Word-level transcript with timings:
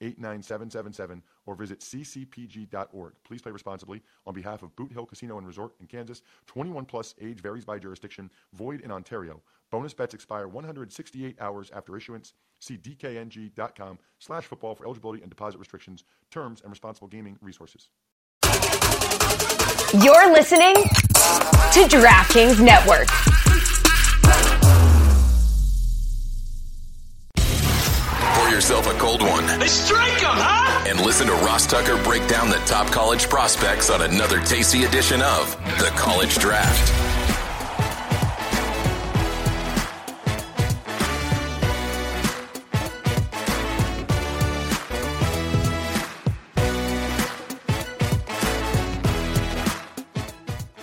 89777 0.00 1.22
or 1.46 1.54
visit 1.54 1.80
ccpg.org. 1.80 3.14
Please 3.24 3.42
play 3.42 3.52
responsibly. 3.52 4.02
On 4.26 4.34
behalf 4.34 4.62
of 4.62 4.74
Boot 4.76 4.92
Hill 4.92 5.06
Casino 5.06 5.38
and 5.38 5.46
Resort 5.46 5.72
in 5.80 5.86
Kansas, 5.86 6.22
21 6.46 6.84
plus 6.84 7.14
age 7.20 7.40
varies 7.40 7.64
by 7.64 7.78
jurisdiction, 7.78 8.30
void 8.52 8.80
in 8.80 8.90
Ontario. 8.90 9.42
Bonus 9.70 9.94
bets 9.94 10.14
expire 10.14 10.48
168 10.48 11.40
hours 11.40 11.70
after 11.74 11.96
issuance. 11.96 12.34
See 12.60 12.76
dkng.com 12.76 13.98
slash 14.18 14.44
football 14.44 14.74
for 14.74 14.84
eligibility 14.84 15.22
and 15.22 15.30
deposit 15.30 15.58
restrictions, 15.58 16.04
terms, 16.30 16.60
and 16.62 16.70
responsible 16.70 17.08
gaming 17.08 17.38
resources. 17.40 17.88
You're 20.02 20.32
listening 20.32 20.74
to 20.74 21.86
DraftKings 21.88 22.60
Network. 22.62 23.08
Yourself 28.58 28.88
a 28.88 28.98
cold 28.98 29.22
one. 29.22 29.46
They 29.60 29.68
strike 29.68 30.20
them, 30.20 30.34
huh? 30.34 30.84
And 30.88 30.98
listen 30.98 31.28
to 31.28 31.32
Ross 31.32 31.64
Tucker 31.64 31.96
break 32.02 32.26
down 32.26 32.48
the 32.48 32.56
top 32.66 32.88
college 32.88 33.28
prospects 33.28 33.88
on 33.88 34.02
another 34.02 34.40
tasty 34.40 34.82
edition 34.82 35.22
of 35.22 35.56
The 35.78 35.92
College 35.94 36.36
Draft. 36.38 36.92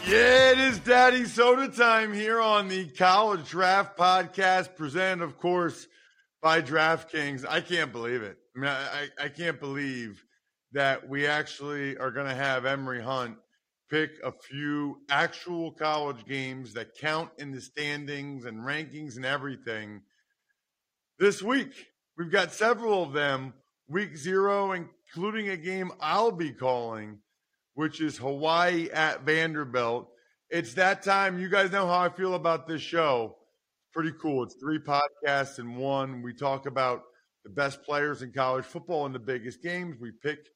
Yeah, 0.08 0.52
it 0.52 0.60
is 0.60 0.80
Daddy 0.80 1.26
Soda 1.26 1.68
time 1.68 2.14
here 2.14 2.40
on 2.40 2.70
the 2.70 2.86
College 2.88 3.50
Draft 3.50 3.98
Podcast, 3.98 4.78
presented, 4.78 5.26
of 5.26 5.38
course, 5.38 5.90
by 6.46 6.62
DraftKings. 6.62 7.44
I 7.50 7.60
can't 7.60 7.92
believe 7.92 8.22
it. 8.22 8.38
I 8.56 8.60
mean, 8.60 8.70
I, 8.70 9.08
I 9.20 9.30
can't 9.30 9.60
believe 9.60 10.24
that 10.74 11.10
we 11.10 11.26
actually 11.26 11.98
are 11.98 12.12
going 12.12 12.28
to 12.28 12.36
have 12.36 12.68
Emory 12.68 13.02
Hunt 13.02 13.38
pick 13.90 14.12
a 14.24 14.32
few 14.32 15.00
actual 15.10 15.72
college 15.72 16.24
games 16.28 16.72
that 16.74 16.96
count 17.02 17.32
in 17.40 17.52
the 17.52 17.60
standings 17.60 18.46
and 18.46 18.60
rankings 18.60 19.16
and 19.16 19.26
everything 19.26 20.02
this 21.18 21.42
week. 21.42 21.74
We've 22.16 22.32
got 22.32 22.54
several 22.54 23.02
of 23.02 23.12
them, 23.12 23.52
week 23.88 24.16
zero, 24.16 24.74
including 24.74 25.50
a 25.50 25.58
game 25.58 25.92
I'll 26.00 26.32
be 26.32 26.52
calling, 26.52 27.18
which 27.74 28.00
is 28.02 28.20
Hawaii 28.20 28.92
at 28.92 29.24
Vanderbilt. 29.24 30.10
It's 30.52 30.76
that 30.76 31.02
time. 31.02 31.40
You 31.40 31.50
guys 31.50 31.72
know 31.72 31.88
how 31.88 32.02
I 32.02 32.10
feel 32.10 32.36
about 32.36 32.68
this 32.68 32.84
show 32.84 33.36
pretty 33.96 34.12
cool. 34.22 34.44
It's 34.44 34.56
three 34.56 34.78
podcasts 34.78 35.58
in 35.58 35.78
one. 35.78 36.22
We 36.22 36.34
talk 36.34 36.66
about 36.66 37.04
the 37.46 37.50
best 37.50 37.82
players 37.82 38.24
in 38.24 38.34
college 38.34 38.66
football 38.66 39.06
and 39.06 39.16
the 39.16 39.20
biggest 39.20 39.64
games. 39.64 39.96
We 40.02 40.12
pick 40.12 40.50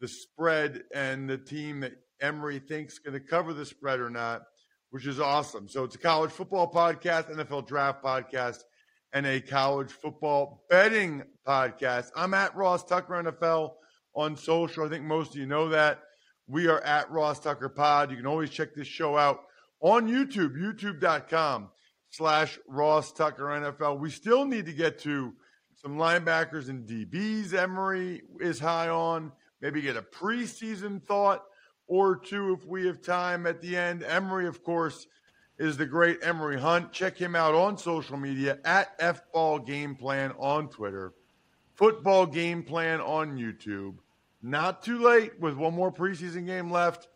the 0.00 0.08
spread 0.08 0.84
and 0.94 1.28
the 1.28 1.36
team 1.36 1.80
that 1.80 1.92
Emory 2.22 2.60
thinks 2.60 2.98
going 2.98 3.12
to 3.12 3.20
cover 3.20 3.52
the 3.52 3.66
spread 3.66 4.00
or 4.00 4.08
not, 4.08 4.44
which 4.88 5.06
is 5.06 5.20
awesome. 5.20 5.68
So 5.68 5.84
it's 5.84 5.96
a 5.96 5.98
college 5.98 6.30
football 6.30 6.72
podcast, 6.72 7.30
NFL 7.30 7.66
draft 7.66 8.02
podcast, 8.02 8.60
and 9.12 9.26
a 9.26 9.38
college 9.38 9.92
football 9.92 10.64
betting 10.70 11.24
podcast. 11.46 12.06
I'm 12.16 12.32
at 12.32 12.56
Ross 12.56 12.84
Tucker 12.86 13.22
NFL 13.22 13.72
on 14.14 14.34
social. 14.34 14.86
I 14.86 14.88
think 14.88 15.04
most 15.04 15.32
of 15.32 15.36
you 15.36 15.46
know 15.46 15.68
that. 15.68 16.00
We 16.46 16.68
are 16.68 16.80
at 16.80 17.10
Ross 17.10 17.38
Tucker 17.40 17.68
Pod. 17.68 18.10
You 18.10 18.16
can 18.16 18.26
always 18.26 18.48
check 18.48 18.74
this 18.74 18.88
show 18.88 19.18
out 19.18 19.40
on 19.82 20.08
YouTube, 20.08 20.56
youtube.com 20.56 21.68
slash 22.10 22.58
Ross 22.66 23.12
Tucker 23.12 23.44
NFL. 23.44 23.98
We 23.98 24.10
still 24.10 24.44
need 24.44 24.66
to 24.66 24.72
get 24.72 24.98
to 25.00 25.34
some 25.74 25.96
linebackers 25.96 26.68
and 26.68 26.86
DBs. 26.86 27.54
Emory 27.54 28.22
is 28.40 28.58
high 28.58 28.88
on. 28.88 29.32
Maybe 29.60 29.80
get 29.80 29.96
a 29.96 30.02
preseason 30.02 31.02
thought 31.02 31.44
or 31.86 32.16
two 32.16 32.56
if 32.58 32.66
we 32.66 32.86
have 32.86 33.00
time 33.00 33.46
at 33.46 33.60
the 33.60 33.76
end. 33.76 34.02
Emory, 34.02 34.46
of 34.46 34.62
course, 34.62 35.06
is 35.58 35.76
the 35.76 35.86
great 35.86 36.18
Emory 36.22 36.58
Hunt. 36.58 36.92
Check 36.92 37.16
him 37.16 37.34
out 37.34 37.54
on 37.54 37.76
social 37.76 38.16
media 38.16 38.58
at 38.64 38.98
FBall 39.00 39.66
Game 39.66 39.94
Plan 39.94 40.32
on 40.38 40.68
Twitter, 40.68 41.14
Football 41.74 42.26
Game 42.26 42.62
Plan 42.62 43.00
on 43.00 43.36
YouTube. 43.36 43.96
Not 44.40 44.82
too 44.82 45.02
late 45.02 45.32
with 45.40 45.54
one 45.54 45.74
more 45.74 45.92
preseason 45.92 46.46
game 46.46 46.70
left 46.70 47.08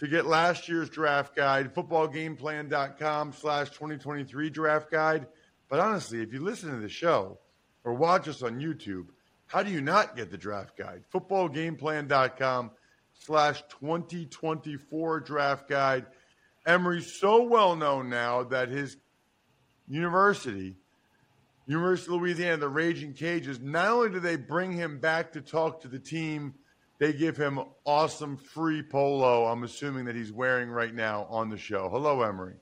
to 0.00 0.08
get 0.08 0.26
last 0.26 0.66
year's 0.66 0.88
draft 0.88 1.36
guide, 1.36 1.74
footballgameplan.com 1.74 3.34
slash 3.34 3.68
2023 3.68 4.48
draft 4.48 4.90
guide. 4.90 5.26
But 5.68 5.78
honestly, 5.78 6.22
if 6.22 6.32
you 6.32 6.40
listen 6.40 6.70
to 6.70 6.78
the 6.78 6.88
show 6.88 7.38
or 7.84 7.92
watch 7.92 8.26
us 8.26 8.42
on 8.42 8.60
YouTube, 8.60 9.08
how 9.46 9.62
do 9.62 9.70
you 9.70 9.82
not 9.82 10.16
get 10.16 10.30
the 10.30 10.38
draft 10.38 10.76
guide? 10.76 11.02
Footballgameplan.com 11.12 12.70
slash 13.12 13.62
2024 13.80 15.20
draft 15.20 15.68
guide. 15.68 16.06
Emory's 16.66 17.20
so 17.20 17.42
well 17.42 17.76
known 17.76 18.08
now 18.08 18.44
that 18.44 18.70
his 18.70 18.96
university, 19.86 20.76
University 21.66 22.14
of 22.14 22.20
Louisiana, 22.22 22.56
the 22.56 22.68
Raging 22.70 23.12
Cajuns, 23.12 23.60
not 23.60 23.88
only 23.88 24.10
do 24.10 24.20
they 24.20 24.36
bring 24.36 24.72
him 24.72 24.98
back 24.98 25.32
to 25.32 25.42
talk 25.42 25.82
to 25.82 25.88
the 25.88 25.98
team– 25.98 26.54
they 27.00 27.14
give 27.14 27.36
him 27.36 27.58
awesome 27.86 28.36
free 28.36 28.82
polo. 28.82 29.46
I'm 29.46 29.64
assuming 29.64 30.04
that 30.04 30.14
he's 30.14 30.30
wearing 30.30 30.70
right 30.70 30.94
now 30.94 31.26
on 31.30 31.48
the 31.48 31.56
show. 31.56 31.88
Hello, 31.88 32.22
Emory. 32.22 32.56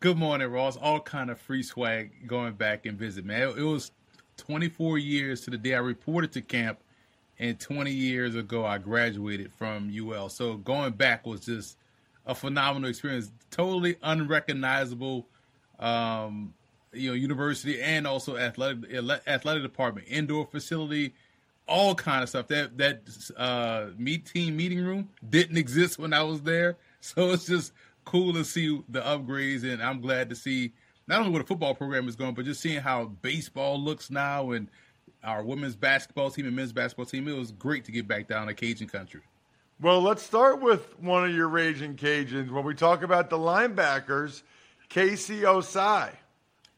Good 0.00 0.18
morning, 0.18 0.50
Ross. 0.50 0.76
All 0.76 1.00
kind 1.00 1.30
of 1.30 1.40
free 1.40 1.62
swag 1.62 2.26
going 2.26 2.54
back 2.54 2.84
and 2.84 2.98
visit, 2.98 3.24
man. 3.24 3.54
It 3.56 3.62
was 3.62 3.92
24 4.38 4.98
years 4.98 5.40
to 5.42 5.50
the 5.50 5.56
day 5.56 5.74
I 5.74 5.78
reported 5.78 6.32
to 6.32 6.42
camp, 6.42 6.80
and 7.38 7.58
20 7.58 7.92
years 7.92 8.34
ago 8.34 8.66
I 8.66 8.78
graduated 8.78 9.52
from 9.52 9.88
UL. 9.88 10.28
So 10.30 10.56
going 10.56 10.92
back 10.92 11.24
was 11.24 11.40
just 11.40 11.78
a 12.26 12.34
phenomenal 12.34 12.90
experience. 12.90 13.30
Totally 13.52 13.96
unrecognizable, 14.02 15.28
um, 15.78 16.54
you 16.92 17.10
know, 17.10 17.14
university 17.14 17.80
and 17.80 18.04
also 18.04 18.36
athletic 18.36 18.92
athletic 19.28 19.62
department, 19.62 20.08
indoor 20.10 20.44
facility 20.44 21.14
all 21.68 21.94
kind 21.94 22.22
of 22.22 22.28
stuff. 22.28 22.48
That 22.48 22.76
that 22.78 23.02
uh, 23.36 23.86
meet 23.96 24.26
team 24.26 24.56
meeting 24.56 24.84
room 24.84 25.08
didn't 25.28 25.56
exist 25.56 25.98
when 25.98 26.12
I 26.12 26.22
was 26.22 26.42
there, 26.42 26.76
so 27.00 27.30
it's 27.32 27.46
just 27.46 27.72
cool 28.04 28.32
to 28.32 28.44
see 28.44 28.82
the 28.88 29.00
upgrades, 29.02 29.64
and 29.64 29.82
I'm 29.82 30.00
glad 30.00 30.30
to 30.30 30.34
see 30.34 30.72
not 31.06 31.20
only 31.20 31.30
where 31.30 31.42
the 31.42 31.46
football 31.46 31.74
program 31.74 32.08
is 32.08 32.16
going, 32.16 32.34
but 32.34 32.44
just 32.44 32.60
seeing 32.60 32.80
how 32.80 33.06
baseball 33.22 33.80
looks 33.80 34.10
now 34.10 34.50
and 34.52 34.68
our 35.24 35.42
women's 35.42 35.76
basketball 35.76 36.30
team 36.30 36.46
and 36.46 36.54
men's 36.54 36.72
basketball 36.72 37.06
team. 37.06 37.28
It 37.28 37.36
was 37.36 37.52
great 37.52 37.84
to 37.86 37.92
get 37.92 38.06
back 38.06 38.28
down 38.28 38.46
to 38.46 38.54
Cajun 38.54 38.88
country. 38.88 39.22
Well, 39.80 40.00
let's 40.00 40.22
start 40.22 40.60
with 40.60 40.98
one 41.00 41.24
of 41.24 41.34
your 41.34 41.48
raging 41.48 41.94
Cajuns 41.94 42.50
when 42.50 42.64
we 42.64 42.74
talk 42.74 43.02
about 43.02 43.30
the 43.30 43.38
linebackers, 43.38 44.42
KC 44.90 45.42
Ossai. 45.42 46.10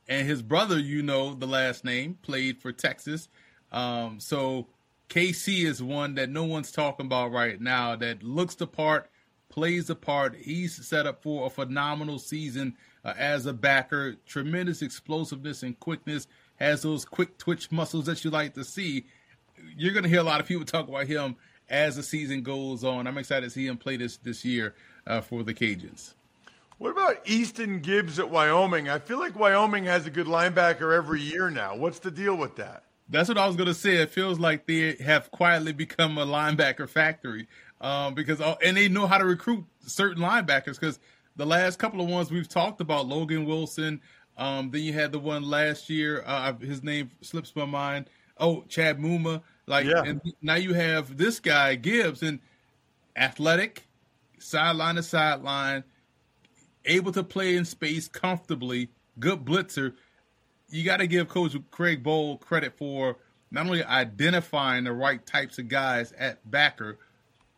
And 0.06 0.26
his 0.26 0.42
brother, 0.42 0.78
you 0.78 1.02
know 1.02 1.34
the 1.34 1.46
last 1.46 1.84
name, 1.84 2.18
played 2.22 2.60
for 2.60 2.72
Texas. 2.72 3.28
Um, 3.72 4.20
so 4.20 4.66
KC 5.10 5.64
is 5.64 5.82
one 5.82 6.14
that 6.14 6.30
no 6.30 6.44
one's 6.44 6.70
talking 6.70 7.06
about 7.06 7.32
right 7.32 7.60
now 7.60 7.96
that 7.96 8.22
looks 8.22 8.54
the 8.54 8.66
part, 8.68 9.10
plays 9.48 9.88
the 9.88 9.96
part. 9.96 10.36
He's 10.36 10.86
set 10.86 11.04
up 11.04 11.20
for 11.20 11.46
a 11.46 11.50
phenomenal 11.50 12.20
season 12.20 12.76
uh, 13.04 13.14
as 13.18 13.44
a 13.44 13.52
backer. 13.52 14.14
Tremendous 14.24 14.82
explosiveness 14.82 15.64
and 15.64 15.78
quickness. 15.80 16.28
Has 16.60 16.82
those 16.82 17.04
quick 17.04 17.38
twitch 17.38 17.72
muscles 17.72 18.06
that 18.06 18.24
you 18.24 18.30
like 18.30 18.54
to 18.54 18.62
see. 18.62 19.06
You're 19.76 19.92
going 19.92 20.04
to 20.04 20.08
hear 20.08 20.20
a 20.20 20.24
lot 20.24 20.40
of 20.40 20.46
people 20.46 20.64
talk 20.64 20.86
about 20.88 21.08
him 21.08 21.34
as 21.68 21.96
the 21.96 22.04
season 22.04 22.42
goes 22.42 22.84
on. 22.84 23.08
I'm 23.08 23.18
excited 23.18 23.46
to 23.46 23.50
see 23.50 23.66
him 23.66 23.78
play 23.78 23.96
this 23.96 24.16
this 24.18 24.44
year 24.44 24.76
uh, 25.08 25.22
for 25.22 25.42
the 25.42 25.54
Cajuns. 25.54 26.14
What 26.78 26.90
about 26.90 27.28
Easton 27.28 27.80
Gibbs 27.80 28.20
at 28.20 28.30
Wyoming? 28.30 28.88
I 28.88 29.00
feel 29.00 29.18
like 29.18 29.38
Wyoming 29.38 29.84
has 29.84 30.06
a 30.06 30.10
good 30.10 30.26
linebacker 30.26 30.96
every 30.96 31.20
year 31.20 31.50
now. 31.50 31.76
What's 31.76 31.98
the 31.98 32.10
deal 32.10 32.36
with 32.36 32.56
that? 32.56 32.84
That's 33.10 33.28
what 33.28 33.38
I 33.38 33.46
was 33.46 33.56
going 33.56 33.66
to 33.68 33.74
say. 33.74 33.96
It 33.96 34.10
feels 34.10 34.38
like 34.38 34.66
they 34.66 34.94
have 34.96 35.30
quietly 35.30 35.72
become 35.72 36.16
a 36.16 36.24
linebacker 36.24 36.88
factory 36.88 37.48
um, 37.80 38.14
because 38.14 38.40
and 38.64 38.76
they 38.76 38.88
know 38.88 39.06
how 39.06 39.18
to 39.18 39.24
recruit 39.24 39.64
certain 39.86 40.22
linebackers 40.22 40.78
because 40.78 40.98
the 41.36 41.46
last 41.46 41.78
couple 41.78 42.00
of 42.00 42.08
ones 42.08 42.30
we've 42.30 42.48
talked 42.48 42.80
about, 42.80 43.06
Logan 43.06 43.46
Wilson. 43.46 44.00
Um, 44.36 44.70
then 44.70 44.82
you 44.82 44.92
had 44.92 45.12
the 45.12 45.18
one 45.18 45.42
last 45.42 45.90
year. 45.90 46.22
Uh, 46.24 46.54
his 46.54 46.82
name 46.82 47.10
slips 47.20 47.54
my 47.54 47.64
mind. 47.64 48.08
Oh, 48.38 48.64
Chad 48.68 48.98
Muma. 48.98 49.42
Like, 49.66 49.86
yeah. 49.86 50.02
and 50.02 50.20
now 50.40 50.54
you 50.54 50.72
have 50.72 51.16
this 51.16 51.40
guy 51.40 51.74
Gibbs 51.74 52.22
and 52.22 52.40
athletic, 53.16 53.86
sideline 54.38 54.94
to 54.94 55.02
sideline, 55.02 55.84
able 56.84 57.12
to 57.12 57.22
play 57.22 57.56
in 57.56 57.64
space 57.64 58.08
comfortably, 58.08 58.88
good 59.18 59.44
blitzer. 59.44 59.94
You 60.70 60.84
got 60.84 60.98
to 60.98 61.06
give 61.06 61.28
Coach 61.28 61.56
Craig 61.70 62.02
Bohl 62.02 62.40
credit 62.40 62.76
for 62.76 63.16
not 63.50 63.66
only 63.66 63.84
identifying 63.84 64.84
the 64.84 64.92
right 64.92 65.24
types 65.26 65.58
of 65.58 65.68
guys 65.68 66.12
at 66.12 66.48
backer, 66.50 66.98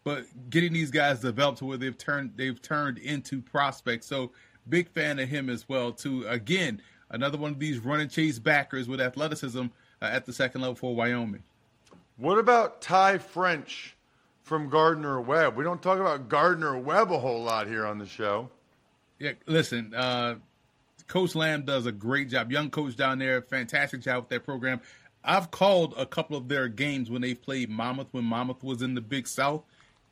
but 0.05 0.25
getting 0.51 0.73
these 0.73 0.91
guys 0.91 1.21
developed 1.21 1.59
to 1.59 1.65
where 1.65 1.77
they've 1.77 1.97
turned 1.97 2.33
they've 2.37 2.61
turned 2.61 2.99
into 2.99 3.41
prospects. 3.41 4.07
So 4.07 4.33
big 4.69 4.89
fan 4.89 5.19
of 5.19 5.29
him 5.29 5.49
as 5.49 5.69
well. 5.69 5.93
Too 5.93 6.27
again, 6.27 6.81
another 7.11 7.39
one 7.39 7.53
of 7.53 7.59
these 7.59 7.79
run 7.79 8.01
and 8.01 8.11
chase 8.11 8.39
backers 8.39 8.89
with 8.89 9.01
athleticism 9.01 9.67
uh, 10.01 10.05
at 10.05 10.27
the 10.27 10.33
second 10.33 10.63
level 10.63 10.75
for 10.75 10.95
Wyoming. 10.95 11.43
What 12.17 12.39
about 12.39 12.81
Ty 12.81 13.19
French 13.19 13.97
from 14.43 14.69
Gardner 14.69 15.21
Webb? 15.21 15.57
We 15.57 15.65
don't 15.65 15.83
talk 15.83 15.99
about 15.99 16.29
Gardner 16.29 16.77
Webb 16.77 17.13
a 17.13 17.19
whole 17.19 17.43
lot 17.43 17.67
here 17.67 17.87
on 17.87 17.99
the 17.99 18.07
show. 18.07 18.51
Yeah, 19.19 19.33
listen, 19.47 19.95
uh, 19.95 20.37
Coach 21.13 21.35
Lamb 21.35 21.67
does 21.67 21.85
a 21.85 21.93
great 21.93 22.31
job. 22.31 22.51
Young 22.51 22.71
coach 22.71 22.97
down 22.97 23.19
there, 23.19 23.43
fantastic 23.43 24.01
job 24.01 24.23
with 24.23 24.29
that 24.31 24.45
program. 24.47 24.81
I've 25.23 25.51
called 25.51 25.93
a 25.99 26.07
couple 26.07 26.39
of 26.39 26.49
their 26.49 26.69
games 26.69 27.11
when 27.11 27.21
they 27.21 27.35
played 27.35 27.69
Monmouth 27.69 28.07
when 28.13 28.25
Monmouth 28.25 28.65
was 28.65 28.81
in 28.81 28.95
the 28.95 29.03
Big 29.03 29.29
South, 29.29 29.63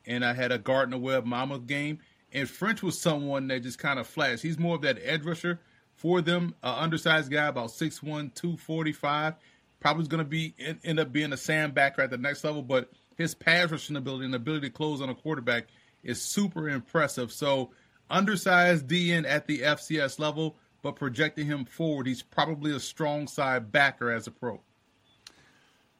and 0.05 0.23
I 0.23 0.33
had 0.33 0.51
a 0.51 0.59
Gardner 0.59 0.99
Webb 0.99 1.25
Monmouth 1.25 1.65
game. 1.65 1.97
And 2.31 2.47
French 2.47 2.83
was 2.83 3.01
someone 3.01 3.47
that 3.47 3.63
just 3.63 3.79
kind 3.79 3.97
of 3.97 4.05
flashed. 4.05 4.43
He's 4.43 4.59
more 4.59 4.75
of 4.75 4.83
that 4.83 4.99
edge 5.03 5.23
rusher 5.23 5.59
for 5.95 6.21
them, 6.21 6.53
undersized 6.61 7.31
guy, 7.31 7.47
about 7.47 7.69
6'1", 7.69 8.35
245. 8.35 9.33
Probably 9.79 10.05
going 10.05 10.23
to 10.23 10.29
be 10.29 10.53
end 10.83 10.99
up 10.99 11.11
being 11.11 11.33
a 11.33 11.37
Sam 11.37 11.71
backer 11.71 12.03
at 12.03 12.11
the 12.11 12.19
next 12.19 12.43
level, 12.43 12.61
but 12.61 12.91
his 13.17 13.33
pass 13.33 13.71
rushing 13.71 13.95
ability 13.95 14.25
and 14.25 14.35
ability 14.35 14.67
to 14.67 14.73
close 14.73 15.01
on 15.01 15.09
a 15.09 15.15
quarterback 15.15 15.65
is 16.03 16.21
super 16.21 16.69
impressive. 16.69 17.31
So 17.31 17.71
undersized 18.07 18.87
DN 18.87 19.25
at 19.27 19.47
the 19.47 19.61
FCS 19.61 20.19
level, 20.19 20.57
but 20.81 20.95
projecting 20.95 21.47
him 21.47 21.65
forward, 21.65 22.07
he's 22.07 22.21
probably 22.21 22.75
a 22.75 22.79
strong 22.79 23.27
side 23.27 23.71
backer 23.71 24.11
as 24.11 24.27
a 24.27 24.31
pro. 24.31 24.59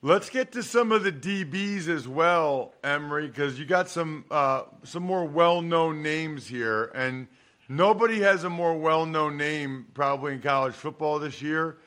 Let's 0.04 0.32
get 0.32 0.52
to 0.54 0.64
some 0.64 0.92
of 0.92 1.04
the 1.04 1.12
DBs 1.12 1.88
as 1.88 2.08
well, 2.08 2.74
Emory, 2.84 3.28
because 3.28 3.60
you 3.60 3.66
got 3.66 3.88
some 3.88 4.26
uh, 4.32 4.64
some 4.84 5.04
more 5.04 5.26
well-known 5.26 6.02
names 6.02 6.48
here, 6.48 6.86
and 6.96 7.28
nobody 7.70 8.20
has 8.22 8.44
a 8.44 8.50
more 8.50 8.76
well-known 8.76 9.38
name 9.38 9.86
probably 9.94 10.34
in 10.34 10.42
college 10.42 10.74
football 10.74 11.20
this 11.20 11.40
year 11.40 11.78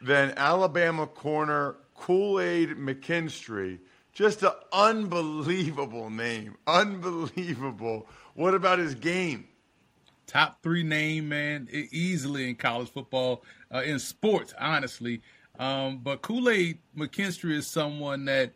than 0.00 0.32
Alabama 0.36 1.08
corner 1.08 1.74
Kool 1.96 2.38
Aid 2.38 2.76
McKinstry. 2.76 3.80
Just 4.12 4.44
an 4.44 4.52
unbelievable 4.72 6.08
name, 6.08 6.56
unbelievable. 6.68 8.06
What 8.34 8.54
about 8.54 8.78
his 8.78 8.94
game? 8.94 9.48
Top 10.26 10.62
three 10.62 10.82
name, 10.82 11.28
man, 11.28 11.68
easily 11.70 12.48
in 12.48 12.56
college 12.56 12.90
football, 12.90 13.42
uh, 13.72 13.82
in 13.82 13.98
sports, 13.98 14.54
honestly. 14.58 15.22
Um, 15.58 15.98
but 15.98 16.22
Kool 16.22 16.48
Aid 16.48 16.78
McKinstry 16.96 17.52
is 17.52 17.66
someone 17.66 18.24
that 18.26 18.52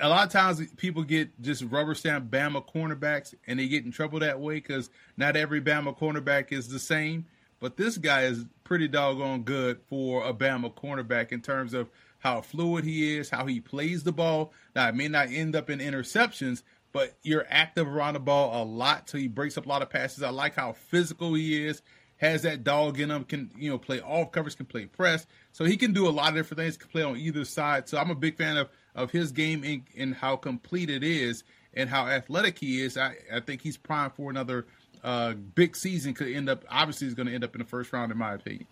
a 0.00 0.08
lot 0.08 0.26
of 0.26 0.32
times 0.32 0.66
people 0.76 1.02
get 1.02 1.28
just 1.42 1.62
rubber 1.64 1.94
stamp 1.94 2.30
Bama 2.30 2.66
cornerbacks 2.66 3.34
and 3.46 3.58
they 3.58 3.68
get 3.68 3.84
in 3.84 3.92
trouble 3.92 4.18
that 4.20 4.40
way 4.40 4.54
because 4.54 4.90
not 5.16 5.36
every 5.36 5.60
Bama 5.60 5.96
cornerback 5.96 6.52
is 6.52 6.68
the 6.68 6.78
same. 6.78 7.26
But 7.60 7.76
this 7.76 7.96
guy 7.96 8.22
is 8.22 8.44
pretty 8.64 8.88
doggone 8.88 9.42
good 9.42 9.80
for 9.88 10.24
a 10.26 10.34
Bama 10.34 10.74
cornerback 10.74 11.30
in 11.30 11.40
terms 11.40 11.74
of 11.74 11.88
how 12.18 12.40
fluid 12.40 12.84
he 12.84 13.16
is, 13.16 13.30
how 13.30 13.46
he 13.46 13.60
plays 13.60 14.02
the 14.02 14.12
ball. 14.12 14.52
Now, 14.74 14.88
it 14.88 14.94
may 14.94 15.08
not 15.08 15.28
end 15.30 15.54
up 15.54 15.70
in 15.70 15.78
interceptions, 15.78 16.62
but 16.92 17.16
you're 17.22 17.46
active 17.48 17.88
around 17.88 18.14
the 18.14 18.20
ball 18.20 18.62
a 18.62 18.64
lot, 18.64 19.08
so 19.08 19.18
he 19.18 19.28
breaks 19.28 19.56
up 19.58 19.66
a 19.66 19.68
lot 19.68 19.82
of 19.82 19.90
passes. 19.90 20.22
I 20.22 20.30
like 20.30 20.54
how 20.54 20.72
physical 20.72 21.34
he 21.34 21.66
is, 21.66 21.82
has 22.18 22.42
that 22.42 22.62
dog 22.62 23.00
in 23.00 23.10
him, 23.10 23.24
can 23.24 23.50
you 23.56 23.70
know 23.70 23.78
play 23.78 24.00
off 24.00 24.32
coverage, 24.32 24.56
can 24.56 24.66
play 24.66 24.86
press, 24.86 25.26
so 25.52 25.64
he 25.64 25.76
can 25.76 25.92
do 25.92 26.06
a 26.06 26.10
lot 26.10 26.28
of 26.28 26.34
different 26.36 26.60
things. 26.60 26.76
Can 26.76 26.88
play 26.88 27.02
on 27.02 27.16
either 27.16 27.44
side. 27.44 27.88
So 27.88 27.98
I'm 27.98 28.10
a 28.10 28.14
big 28.14 28.36
fan 28.36 28.56
of 28.56 28.68
of 28.94 29.10
his 29.10 29.32
game 29.32 29.64
and, 29.64 29.82
and 29.96 30.14
how 30.14 30.36
complete 30.36 30.90
it 30.90 31.02
is, 31.02 31.44
and 31.74 31.88
how 31.88 32.06
athletic 32.06 32.58
he 32.58 32.80
is. 32.80 32.96
I 32.96 33.16
I 33.32 33.40
think 33.40 33.62
he's 33.62 33.76
primed 33.76 34.12
for 34.14 34.30
another 34.30 34.66
uh, 35.02 35.32
big 35.32 35.76
season. 35.76 36.14
Could 36.14 36.28
end 36.28 36.48
up 36.48 36.64
obviously 36.68 37.08
he's 37.08 37.14
going 37.14 37.26
to 37.26 37.34
end 37.34 37.44
up 37.44 37.54
in 37.54 37.60
the 37.60 37.66
first 37.66 37.92
round, 37.92 38.12
in 38.12 38.18
my 38.18 38.34
opinion. 38.34 38.66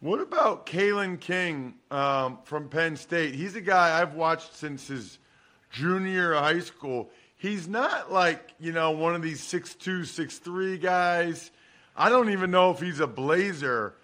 What 0.00 0.20
about 0.20 0.66
Kalen 0.66 1.18
King 1.18 1.76
um, 1.90 2.38
from 2.44 2.68
Penn 2.68 2.96
State? 2.96 3.34
He's 3.34 3.56
a 3.56 3.60
guy 3.62 3.98
I've 4.02 4.12
watched 4.12 4.54
since 4.54 4.88
his 4.88 5.18
junior 5.74 6.34
high 6.34 6.60
school. 6.60 7.10
He's 7.36 7.68
not 7.68 8.10
like, 8.10 8.54
you 8.58 8.72
know, 8.72 8.92
one 8.92 9.14
of 9.14 9.22
these 9.22 9.42
six 9.42 9.74
two, 9.74 10.04
six 10.04 10.38
three 10.38 10.78
guys. 10.78 11.50
I 11.96 12.08
don't 12.08 12.30
even 12.30 12.50
know 12.50 12.70
if 12.70 12.80
he's 12.80 13.00
a 13.00 13.06
blazer, 13.06 13.94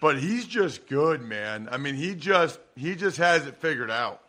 but 0.00 0.18
he's 0.18 0.46
just 0.46 0.86
good, 0.86 1.22
man. 1.22 1.68
I 1.70 1.78
mean, 1.78 1.94
he 1.94 2.14
just 2.14 2.60
he 2.76 2.94
just 2.94 3.16
has 3.16 3.46
it 3.46 3.56
figured 3.56 3.90
out. 3.90 4.20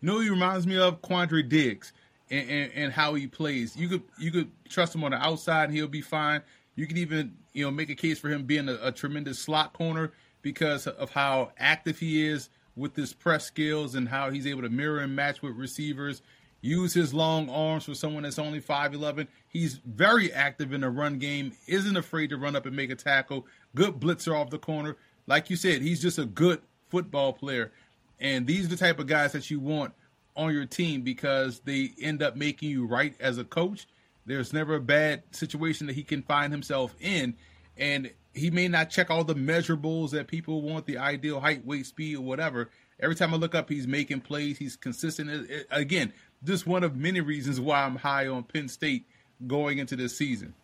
You 0.00 0.08
know, 0.08 0.20
he 0.20 0.30
reminds 0.30 0.66
me 0.66 0.78
of 0.78 1.02
Quandre 1.02 1.46
Diggs 1.46 1.92
and, 2.30 2.48
and, 2.48 2.72
and, 2.74 2.92
how 2.92 3.14
he 3.14 3.26
plays. 3.26 3.76
You 3.76 3.88
could 3.88 4.02
you 4.18 4.30
could 4.30 4.50
trust 4.68 4.94
him 4.94 5.04
on 5.04 5.10
the 5.10 5.18
outside; 5.18 5.64
and 5.64 5.74
he'll 5.74 5.88
be 5.88 6.00
fine. 6.00 6.42
You 6.76 6.86
could 6.86 6.98
even 6.98 7.36
you 7.52 7.64
know 7.64 7.70
make 7.70 7.90
a 7.90 7.94
case 7.94 8.18
for 8.18 8.28
him 8.28 8.44
being 8.44 8.68
a, 8.68 8.78
a 8.82 8.92
tremendous 8.92 9.38
slot 9.38 9.72
corner 9.72 10.12
because 10.40 10.86
of 10.86 11.10
how 11.10 11.52
active 11.58 11.98
he 11.98 12.26
is 12.26 12.48
with 12.76 12.96
his 12.96 13.12
press 13.12 13.44
skills 13.44 13.94
and 13.94 14.08
how 14.08 14.30
he's 14.30 14.46
able 14.46 14.62
to 14.62 14.68
mirror 14.68 15.00
and 15.00 15.14
match 15.14 15.42
with 15.42 15.56
receivers 15.56 16.22
use 16.64 16.94
his 16.94 17.12
long 17.12 17.50
arms 17.50 17.84
for 17.84 17.94
someone 17.94 18.22
that's 18.22 18.38
only 18.38 18.60
5'11. 18.60 19.28
He's 19.48 19.74
very 19.84 20.32
active 20.32 20.72
in 20.72 20.80
the 20.80 20.88
run 20.88 21.18
game, 21.18 21.52
isn't 21.66 21.96
afraid 21.96 22.30
to 22.30 22.38
run 22.38 22.56
up 22.56 22.64
and 22.64 22.74
make 22.74 22.90
a 22.90 22.94
tackle. 22.94 23.46
Good 23.74 24.00
blitzer 24.00 24.34
off 24.34 24.50
the 24.50 24.58
corner. 24.58 24.96
Like 25.26 25.50
you 25.50 25.56
said, 25.56 25.82
he's 25.82 26.00
just 26.00 26.18
a 26.18 26.24
good 26.24 26.62
football 26.88 27.34
player. 27.34 27.70
And 28.18 28.46
these 28.46 28.64
are 28.64 28.68
the 28.68 28.76
type 28.76 28.98
of 28.98 29.06
guys 29.06 29.32
that 29.32 29.50
you 29.50 29.60
want 29.60 29.92
on 30.36 30.54
your 30.54 30.64
team 30.64 31.02
because 31.02 31.60
they 31.60 31.92
end 32.00 32.22
up 32.22 32.34
making 32.34 32.70
you 32.70 32.86
right 32.86 33.14
as 33.20 33.36
a 33.36 33.44
coach. 33.44 33.86
There's 34.24 34.54
never 34.54 34.76
a 34.76 34.80
bad 34.80 35.22
situation 35.32 35.86
that 35.88 35.92
he 35.92 36.02
can 36.02 36.22
find 36.22 36.50
himself 36.50 36.94
in. 36.98 37.34
And 37.76 38.10
he 38.32 38.50
may 38.50 38.68
not 38.68 38.88
check 38.88 39.10
all 39.10 39.22
the 39.24 39.34
measurables 39.34 40.10
that 40.10 40.28
people 40.28 40.62
want 40.62 40.86
the 40.86 40.96
ideal 40.96 41.40
height, 41.40 41.66
weight, 41.66 41.86
speed, 41.86 42.16
or 42.16 42.22
whatever. 42.22 42.70
Every 43.00 43.16
time 43.16 43.34
I 43.34 43.36
look 43.36 43.54
up, 43.54 43.68
he's 43.68 43.86
making 43.86 44.20
plays. 44.20 44.58
He's 44.58 44.76
consistent. 44.76 45.30
Uh, 45.30 45.54
uh, 45.54 45.62
again, 45.70 46.12
just 46.44 46.66
one 46.66 46.84
of 46.84 46.96
many 46.96 47.20
reasons 47.20 47.60
why 47.60 47.82
I'm 47.82 47.96
high 47.96 48.28
on 48.28 48.42
Penn 48.44 48.68
State 48.68 49.04
going 49.46 49.78
into 49.78 49.96
this 49.96 50.16
season. 50.16 50.54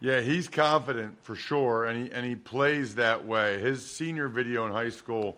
Yeah, 0.00 0.20
he's 0.20 0.48
confident 0.48 1.22
for 1.22 1.36
sure, 1.36 1.84
and 1.84 2.06
he 2.06 2.12
and 2.12 2.24
he 2.24 2.34
plays 2.34 2.94
that 2.94 3.26
way. 3.26 3.60
His 3.60 3.84
senior 3.84 4.28
video 4.28 4.64
in 4.66 4.72
high 4.72 4.88
school, 4.88 5.36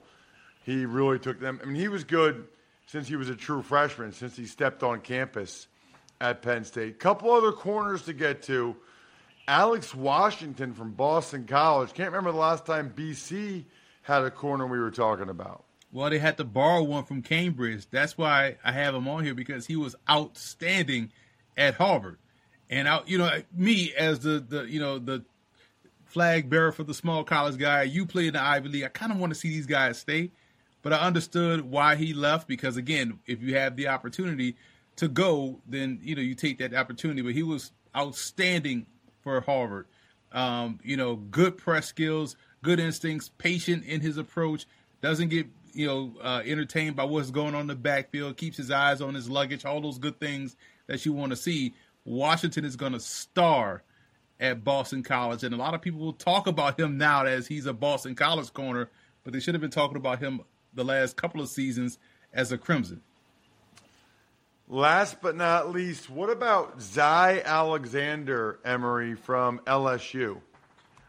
he 0.62 0.86
really 0.86 1.18
took 1.18 1.40
them. 1.40 1.60
I 1.62 1.66
mean, 1.66 1.74
he 1.74 1.88
was 1.88 2.04
good 2.04 2.46
since 2.86 3.08
he 3.08 3.16
was 3.16 3.28
a 3.28 3.34
true 3.34 3.62
freshman, 3.62 4.12
since 4.12 4.36
he 4.36 4.46
stepped 4.46 4.84
on 4.84 5.00
campus 5.00 5.66
at 6.20 6.42
Penn 6.42 6.64
State. 6.64 7.00
Couple 7.00 7.32
other 7.32 7.52
corners 7.52 8.02
to 8.02 8.12
get 8.12 8.42
to. 8.44 8.76
Alex 9.48 9.92
Washington 9.92 10.72
from 10.72 10.92
Boston 10.92 11.46
College. 11.46 11.92
Can't 11.92 12.10
remember 12.10 12.30
the 12.30 12.38
last 12.38 12.64
time 12.64 12.92
BC 12.94 13.64
had 14.02 14.22
a 14.22 14.30
corner 14.30 14.66
we 14.66 14.78
were 14.78 14.92
talking 14.92 15.28
about. 15.28 15.64
Well, 15.92 16.08
they 16.08 16.18
had 16.18 16.38
to 16.38 16.44
borrow 16.44 16.82
one 16.82 17.04
from 17.04 17.20
Cambridge. 17.20 17.86
That's 17.90 18.16
why 18.16 18.56
I 18.64 18.72
have 18.72 18.94
him 18.94 19.06
on 19.06 19.24
here 19.24 19.34
because 19.34 19.66
he 19.66 19.76
was 19.76 19.94
outstanding 20.08 21.12
at 21.56 21.74
Harvard. 21.74 22.18
And 22.70 22.88
I, 22.88 23.00
you 23.06 23.18
know, 23.18 23.30
me 23.54 23.92
as 23.94 24.20
the 24.20 24.40
the 24.40 24.62
you 24.64 24.80
know 24.80 24.98
the 24.98 25.22
flag 26.06 26.48
bearer 26.48 26.72
for 26.72 26.84
the 26.84 26.94
small 26.94 27.24
college 27.24 27.58
guy, 27.58 27.82
you 27.82 28.06
play 28.06 28.26
in 28.26 28.32
the 28.32 28.42
Ivy 28.42 28.68
League. 28.70 28.84
I 28.84 28.88
kind 28.88 29.12
of 29.12 29.18
want 29.18 29.32
to 29.34 29.38
see 29.38 29.50
these 29.50 29.66
guys 29.66 29.98
stay, 29.98 30.30
but 30.80 30.94
I 30.94 31.00
understood 31.00 31.70
why 31.70 31.96
he 31.96 32.14
left 32.14 32.48
because 32.48 32.78
again, 32.78 33.18
if 33.26 33.42
you 33.42 33.56
have 33.56 33.76
the 33.76 33.88
opportunity 33.88 34.56
to 34.96 35.08
go, 35.08 35.60
then 35.68 36.00
you 36.02 36.14
know 36.14 36.22
you 36.22 36.34
take 36.34 36.58
that 36.58 36.72
opportunity. 36.72 37.20
But 37.20 37.32
he 37.32 37.42
was 37.42 37.72
outstanding 37.94 38.86
for 39.22 39.42
Harvard. 39.42 39.86
Um, 40.32 40.80
you 40.82 40.96
know, 40.96 41.16
good 41.16 41.58
press 41.58 41.86
skills, 41.86 42.36
good 42.62 42.80
instincts, 42.80 43.30
patient 43.36 43.84
in 43.84 44.00
his 44.00 44.16
approach, 44.16 44.66
doesn't 45.02 45.28
get 45.28 45.46
you 45.74 45.86
know, 45.86 46.12
uh, 46.22 46.42
entertained 46.44 46.96
by 46.96 47.04
what's 47.04 47.30
going 47.30 47.54
on 47.54 47.62
in 47.62 47.66
the 47.66 47.74
backfield, 47.74 48.36
keeps 48.36 48.56
his 48.56 48.70
eyes 48.70 49.00
on 49.00 49.14
his 49.14 49.28
luggage, 49.28 49.64
all 49.64 49.80
those 49.80 49.98
good 49.98 50.18
things 50.20 50.56
that 50.86 51.04
you 51.04 51.12
want 51.12 51.30
to 51.30 51.36
see. 51.36 51.74
Washington 52.04 52.64
is 52.64 52.76
going 52.76 52.92
to 52.92 53.00
star 53.00 53.82
at 54.40 54.64
Boston 54.64 55.02
College, 55.02 55.44
and 55.44 55.54
a 55.54 55.56
lot 55.56 55.74
of 55.74 55.80
people 55.80 56.00
will 56.00 56.12
talk 56.12 56.46
about 56.46 56.78
him 56.78 56.98
now 56.98 57.24
as 57.24 57.46
he's 57.46 57.66
a 57.66 57.72
Boston 57.72 58.14
College 58.14 58.52
corner, 58.52 58.90
but 59.24 59.32
they 59.32 59.40
should 59.40 59.54
have 59.54 59.60
been 59.60 59.70
talking 59.70 59.96
about 59.96 60.18
him 60.18 60.40
the 60.74 60.84
last 60.84 61.16
couple 61.16 61.40
of 61.40 61.48
seasons 61.48 61.98
as 62.32 62.50
a 62.50 62.58
Crimson. 62.58 63.02
Last 64.68 65.20
but 65.20 65.36
not 65.36 65.70
least, 65.70 66.08
what 66.08 66.30
about 66.30 66.80
Zy 66.80 67.00
Alexander 67.00 68.58
Emory 68.64 69.14
from 69.14 69.60
LSU? 69.66 70.40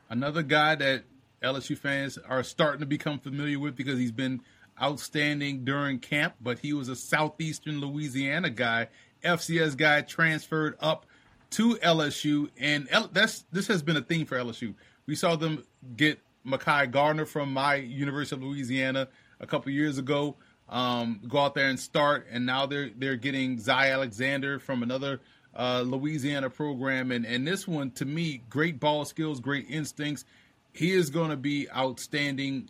Another 0.09 0.43
guy 0.43 0.75
that 0.75 1.03
LSU 1.43 1.77
fans 1.77 2.17
are 2.17 2.43
starting 2.43 2.79
to 2.79 2.85
become 2.85 3.19
familiar 3.19 3.59
with 3.59 3.75
because 3.75 3.99
he's 3.99 4.11
been 4.11 4.41
outstanding 4.81 5.63
during 5.63 5.99
camp, 5.99 6.35
but 6.41 6.59
he 6.59 6.73
was 6.73 6.89
a 6.89 6.95
Southeastern 6.95 7.79
Louisiana 7.79 8.49
guy, 8.49 8.87
FCS 9.23 9.77
guy, 9.77 10.01
transferred 10.01 10.75
up 10.79 11.05
to 11.51 11.75
LSU, 11.75 12.49
and 12.59 12.87
L- 12.89 13.09
that's 13.11 13.45
this 13.51 13.67
has 13.67 13.83
been 13.83 13.97
a 13.97 14.01
theme 14.01 14.25
for 14.25 14.37
LSU. 14.37 14.73
We 15.05 15.15
saw 15.15 15.35
them 15.35 15.63
get 15.95 16.19
Mekhi 16.45 16.89
Garner 16.89 17.25
from 17.25 17.53
my 17.53 17.75
University 17.75 18.35
of 18.35 18.43
Louisiana 18.43 19.07
a 19.39 19.45
couple 19.45 19.71
years 19.71 19.97
ago. 19.97 20.35
Um, 20.69 21.21
go 21.27 21.39
out 21.39 21.53
there 21.53 21.67
and 21.67 21.79
start, 21.79 22.25
and 22.31 22.45
now 22.45 22.65
they're 22.65 22.89
they're 22.97 23.17
getting 23.17 23.59
Zy 23.59 23.71
Alexander 23.71 24.59
from 24.59 24.81
another 24.81 25.21
uh, 25.55 25.83
Louisiana 25.85 26.49
program, 26.49 27.11
and 27.11 27.25
and 27.25 27.45
this 27.45 27.67
one 27.67 27.91
to 27.91 28.05
me, 28.05 28.41
great 28.49 28.79
ball 28.79 29.05
skills, 29.05 29.39
great 29.39 29.67
instincts. 29.69 30.25
He 30.73 30.91
is 30.91 31.09
going 31.09 31.29
to 31.29 31.37
be 31.37 31.69
outstanding 31.71 32.69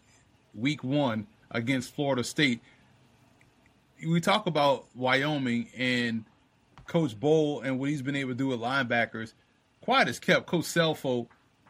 week 0.53 0.83
one 0.83 1.27
against 1.49 1.95
Florida 1.95 2.23
State. 2.23 2.61
We 4.05 4.19
talk 4.19 4.45
about 4.45 4.85
Wyoming 4.95 5.69
and 5.77 6.25
Coach 6.85 7.17
Bohl 7.17 7.63
and 7.63 7.79
what 7.79 7.89
he's 7.89 8.01
been 8.01 8.15
able 8.15 8.31
to 8.31 8.35
do 8.35 8.47
with 8.47 8.59
linebackers. 8.59 9.33
Quiet 9.81 10.09
as 10.09 10.19
kept, 10.19 10.45
Coach 10.45 10.65
Scelfo 10.65 11.27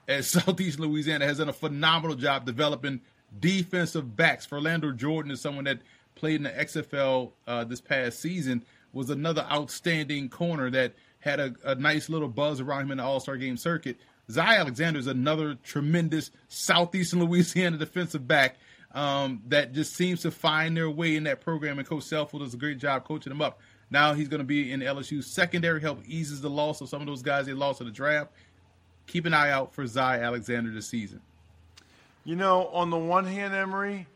at 0.07 0.25
Southeast 0.25 0.79
Louisiana 0.79 1.25
has 1.25 1.37
done 1.37 1.49
a 1.49 1.53
phenomenal 1.53 2.15
job 2.15 2.45
developing 2.45 3.01
defensive 3.39 4.15
backs. 4.15 4.47
Ferlando 4.47 4.95
Jordan 4.95 5.31
is 5.31 5.41
someone 5.41 5.65
that 5.65 5.79
played 6.15 6.35
in 6.35 6.43
the 6.43 6.49
XFL 6.49 7.31
uh, 7.47 7.63
this 7.63 7.81
past 7.81 8.19
season, 8.19 8.63
was 8.91 9.09
another 9.09 9.45
outstanding 9.51 10.29
corner 10.29 10.69
that 10.69 10.93
had 11.19 11.39
a, 11.39 11.53
a 11.63 11.75
nice 11.75 12.09
little 12.09 12.27
buzz 12.27 12.59
around 12.59 12.83
him 12.83 12.91
in 12.91 12.97
the 12.97 13.03
All 13.03 13.19
Star 13.19 13.37
game 13.37 13.57
circuit. 13.57 13.97
Zy 14.33 14.41
Alexander 14.41 14.99
is 14.99 15.07
another 15.07 15.55
tremendous 15.55 16.31
Southeastern 16.47 17.23
Louisiana 17.23 17.77
defensive 17.79 18.27
back 18.27 18.57
um, 18.93 19.41
that 19.47 19.73
just 19.73 19.95
seems 19.95 20.21
to 20.21 20.31
find 20.31 20.77
their 20.77 20.89
way 20.89 21.15
in 21.15 21.23
that 21.23 21.41
program, 21.41 21.79
and 21.79 21.87
Coach 21.87 22.03
Scelfo 22.03 22.39
does 22.39 22.53
a 22.53 22.57
great 22.57 22.77
job 22.77 23.05
coaching 23.05 23.31
them 23.31 23.41
up. 23.41 23.59
Now 23.89 24.13
he's 24.13 24.27
going 24.27 24.39
to 24.39 24.45
be 24.45 24.71
in 24.71 24.79
LSU 24.79 25.23
secondary 25.23 25.81
help 25.81 26.01
eases 26.05 26.41
the 26.41 26.49
loss 26.49 26.81
of 26.81 26.89
some 26.89 27.01
of 27.01 27.07
those 27.07 27.21
guys 27.21 27.45
they 27.45 27.53
lost 27.53 27.79
in 27.81 27.87
the 27.87 27.93
draft. 27.93 28.31
Keep 29.07 29.25
an 29.25 29.33
eye 29.33 29.51
out 29.51 29.73
for 29.73 29.85
Zy 29.85 29.99
Alexander 29.99 30.71
this 30.71 30.87
season. 30.87 31.21
You 32.23 32.35
know, 32.35 32.67
on 32.67 32.89
the 32.89 32.97
one 32.97 33.25
hand, 33.25 33.53
Emory, 33.53 34.07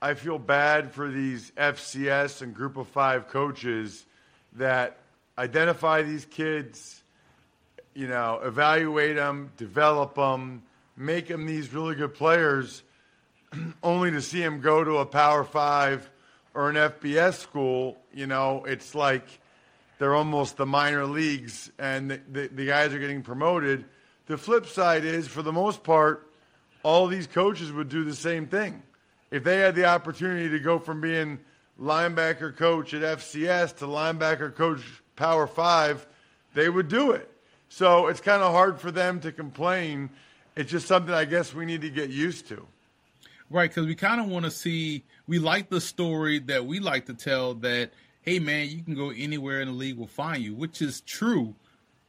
I 0.00 0.14
feel 0.14 0.38
bad 0.38 0.92
for 0.92 1.10
these 1.10 1.50
FCS 1.56 2.40
and 2.42 2.54
Group 2.54 2.76
of 2.76 2.86
Five 2.88 3.28
coaches 3.28 4.06
that 4.54 4.98
identify 5.36 6.02
these 6.02 6.24
kids, 6.24 6.97
you 7.98 8.06
know, 8.06 8.38
evaluate 8.44 9.16
them, 9.16 9.50
develop 9.56 10.14
them, 10.14 10.62
make 10.96 11.26
them 11.26 11.46
these 11.46 11.74
really 11.74 11.96
good 11.96 12.14
players, 12.14 12.84
only 13.82 14.12
to 14.12 14.22
see 14.22 14.40
them 14.40 14.60
go 14.60 14.84
to 14.84 14.98
a 14.98 15.04
Power 15.04 15.42
Five 15.42 16.08
or 16.54 16.70
an 16.70 16.76
FBS 16.76 17.34
school. 17.40 17.98
You 18.14 18.28
know, 18.28 18.64
it's 18.66 18.94
like 18.94 19.24
they're 19.98 20.14
almost 20.14 20.58
the 20.58 20.64
minor 20.64 21.06
leagues, 21.06 21.72
and 21.76 22.12
the, 22.12 22.20
the, 22.30 22.46
the 22.46 22.66
guys 22.66 22.94
are 22.94 23.00
getting 23.00 23.22
promoted. 23.22 23.84
The 24.26 24.38
flip 24.38 24.66
side 24.66 25.04
is, 25.04 25.26
for 25.26 25.42
the 25.42 25.52
most 25.52 25.82
part, 25.82 26.30
all 26.84 27.08
these 27.08 27.26
coaches 27.26 27.72
would 27.72 27.88
do 27.88 28.04
the 28.04 28.14
same 28.14 28.46
thing. 28.46 28.80
If 29.32 29.42
they 29.42 29.58
had 29.58 29.74
the 29.74 29.86
opportunity 29.86 30.48
to 30.50 30.60
go 30.60 30.78
from 30.78 31.00
being 31.00 31.40
linebacker 31.82 32.56
coach 32.56 32.94
at 32.94 33.02
FCS 33.18 33.78
to 33.78 33.86
linebacker 33.86 34.54
coach 34.54 34.82
Power 35.16 35.48
Five, 35.48 36.06
they 36.54 36.68
would 36.68 36.86
do 36.86 37.10
it. 37.10 37.28
So 37.68 38.06
it's 38.06 38.20
kind 38.20 38.42
of 38.42 38.52
hard 38.52 38.80
for 38.80 38.90
them 38.90 39.20
to 39.20 39.32
complain. 39.32 40.10
It's 40.56 40.70
just 40.70 40.86
something 40.86 41.14
I 41.14 41.24
guess 41.24 41.54
we 41.54 41.66
need 41.66 41.82
to 41.82 41.90
get 41.90 42.10
used 42.10 42.48
to. 42.48 42.66
Right, 43.50 43.70
because 43.70 43.86
we 43.86 43.94
kind 43.94 44.20
of 44.20 44.26
want 44.26 44.44
to 44.44 44.50
see, 44.50 45.04
we 45.26 45.38
like 45.38 45.70
the 45.70 45.80
story 45.80 46.38
that 46.40 46.66
we 46.66 46.80
like 46.80 47.06
to 47.06 47.14
tell 47.14 47.54
that, 47.54 47.92
hey, 48.20 48.38
man, 48.38 48.68
you 48.68 48.82
can 48.82 48.94
go 48.94 49.10
anywhere 49.10 49.62
in 49.62 49.68
the 49.68 49.74
league, 49.74 49.96
will 49.96 50.06
find 50.06 50.42
you, 50.42 50.54
which 50.54 50.82
is 50.82 51.00
true. 51.00 51.54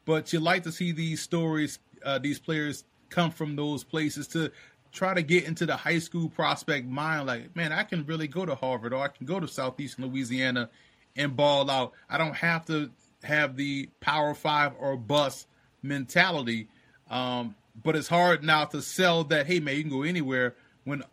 But 0.06 0.34
you 0.34 0.42
like 0.42 0.64
to 0.64 0.72
see 0.72 0.92
these 0.92 1.22
stories, 1.22 1.80
uh, 2.04 2.20
these 2.20 2.40
players 2.40 2.84
come 3.10 3.32
from 3.32 3.56
those 3.56 3.84
places 3.84 4.28
to 4.30 4.52
try 4.92 5.14
to 5.14 5.22
get 5.22 5.46
into 5.46 5.66
the 5.66 5.76
high 5.76 6.00
school 6.00 6.30
prospect 6.30 6.88
mind 6.88 7.28
like 7.28 7.56
man 7.56 7.72
i 7.72 7.84
can 7.84 8.06
really 8.06 8.28
go 8.28 8.46
to 8.46 8.56
harvard 8.56 8.94
or 8.94 9.04
i 9.04 9.08
can 9.08 9.26
go 9.26 9.40
to 9.40 9.48
southeastern 9.48 10.06
louisiana 10.06 10.70
and 11.16 11.36
ball 11.36 11.70
out 11.70 11.94
i 12.10 12.18
don't 12.18 12.36
have 12.36 12.66
to 12.66 12.90
have 13.24 13.56
the 13.56 13.88
power 14.00 14.34
five 14.34 14.74
or 14.80 14.98
bus 14.98 15.46
mentality 15.82 16.68
um, 17.10 17.56
but 17.82 17.96
it's 17.96 18.08
hard 18.08 18.44
now 18.44 18.66
to 18.66 18.82
sell 18.82 19.24
that 19.24 19.48
hey 19.48 19.60
man 19.60 19.76
you 19.76 19.82
can 19.82 19.92
go 19.92 20.04
anywhere 20.04 20.56
when 20.84 21.04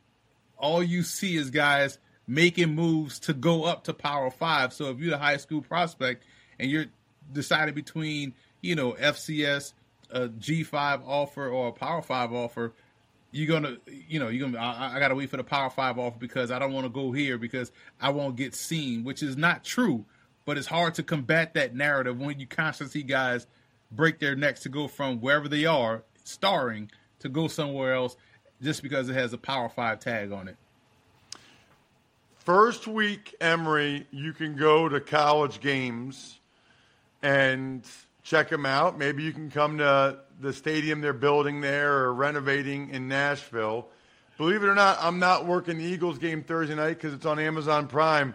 all 0.58 0.82
you 0.82 1.02
see 1.02 1.36
is 1.36 1.50
guys 1.50 1.98
making 2.26 2.74
moves 2.74 3.18
to 3.20 3.32
go 3.32 3.64
up 3.64 3.84
to 3.84 3.94
power 3.94 4.30
five 4.30 4.72
so 4.72 4.90
if 4.90 4.98
you're 4.98 5.14
a 5.14 5.18
high 5.18 5.36
school 5.36 5.62
prospect 5.62 6.24
and 6.58 6.70
you're 6.70 6.86
deciding 7.32 7.74
between 7.74 8.34
you 8.60 8.74
know 8.74 8.92
fcs 8.92 9.72
a 10.10 10.28
G5 10.28 11.02
offer 11.06 11.48
or 11.48 11.68
a 11.68 11.72
Power 11.72 12.02
5 12.02 12.32
offer, 12.32 12.72
you're 13.32 13.48
gonna, 13.48 13.76
you 14.08 14.18
know, 14.18 14.28
you're 14.28 14.48
gonna. 14.48 14.64
I, 14.64 14.96
I 14.96 14.98
gotta 14.98 15.14
wait 15.14 15.28
for 15.28 15.36
the 15.36 15.44
Power 15.44 15.68
Five 15.68 15.98
offer 15.98 16.16
because 16.18 16.50
I 16.50 16.58
don't 16.58 16.72
want 16.72 16.86
to 16.86 16.90
go 16.90 17.12
here 17.12 17.36
because 17.36 17.70
I 18.00 18.10
won't 18.10 18.36
get 18.36 18.54
seen, 18.54 19.04
which 19.04 19.22
is 19.22 19.36
not 19.36 19.62
true. 19.62 20.06
But 20.46 20.56
it's 20.56 20.66
hard 20.66 20.94
to 20.94 21.02
combat 21.02 21.54
that 21.54 21.74
narrative 21.74 22.18
when 22.18 22.38
you 22.38 22.46
constantly 22.46 23.00
see 23.00 23.06
guys 23.06 23.46
break 23.90 24.18
their 24.18 24.36
necks 24.36 24.62
to 24.62 24.68
go 24.68 24.88
from 24.88 25.20
wherever 25.20 25.48
they 25.48 25.64
are 25.64 26.02
starring 26.24 26.90
to 27.20 27.28
go 27.28 27.48
somewhere 27.48 27.94
else 27.94 28.16
just 28.62 28.82
because 28.82 29.08
it 29.08 29.14
has 29.14 29.32
a 29.32 29.38
Power 29.38 29.68
Five 29.68 30.00
tag 30.00 30.32
on 30.32 30.48
it. 30.48 30.56
First 32.38 32.86
week, 32.86 33.34
Emory, 33.40 34.06
you 34.10 34.32
can 34.32 34.56
go 34.56 34.88
to 34.88 35.00
college 35.00 35.60
games 35.60 36.38
and 37.22 37.84
check 38.22 38.48
them 38.48 38.64
out. 38.64 38.96
Maybe 38.96 39.24
you 39.24 39.32
can 39.32 39.50
come 39.50 39.78
to 39.78 40.18
the 40.40 40.52
stadium 40.52 41.00
they're 41.00 41.12
building 41.12 41.60
there 41.60 42.04
or 42.04 42.14
renovating 42.14 42.90
in 42.90 43.08
Nashville. 43.08 43.88
Believe 44.38 44.62
it 44.62 44.66
or 44.66 44.74
not, 44.74 44.98
I'm 45.00 45.18
not 45.18 45.46
working 45.46 45.78
the 45.78 45.84
Eagles 45.84 46.18
game 46.18 46.42
Thursday 46.42 46.74
night 46.74 46.94
because 46.94 47.14
it's 47.14 47.26
on 47.26 47.38
Amazon 47.38 47.88
Prime. 47.88 48.34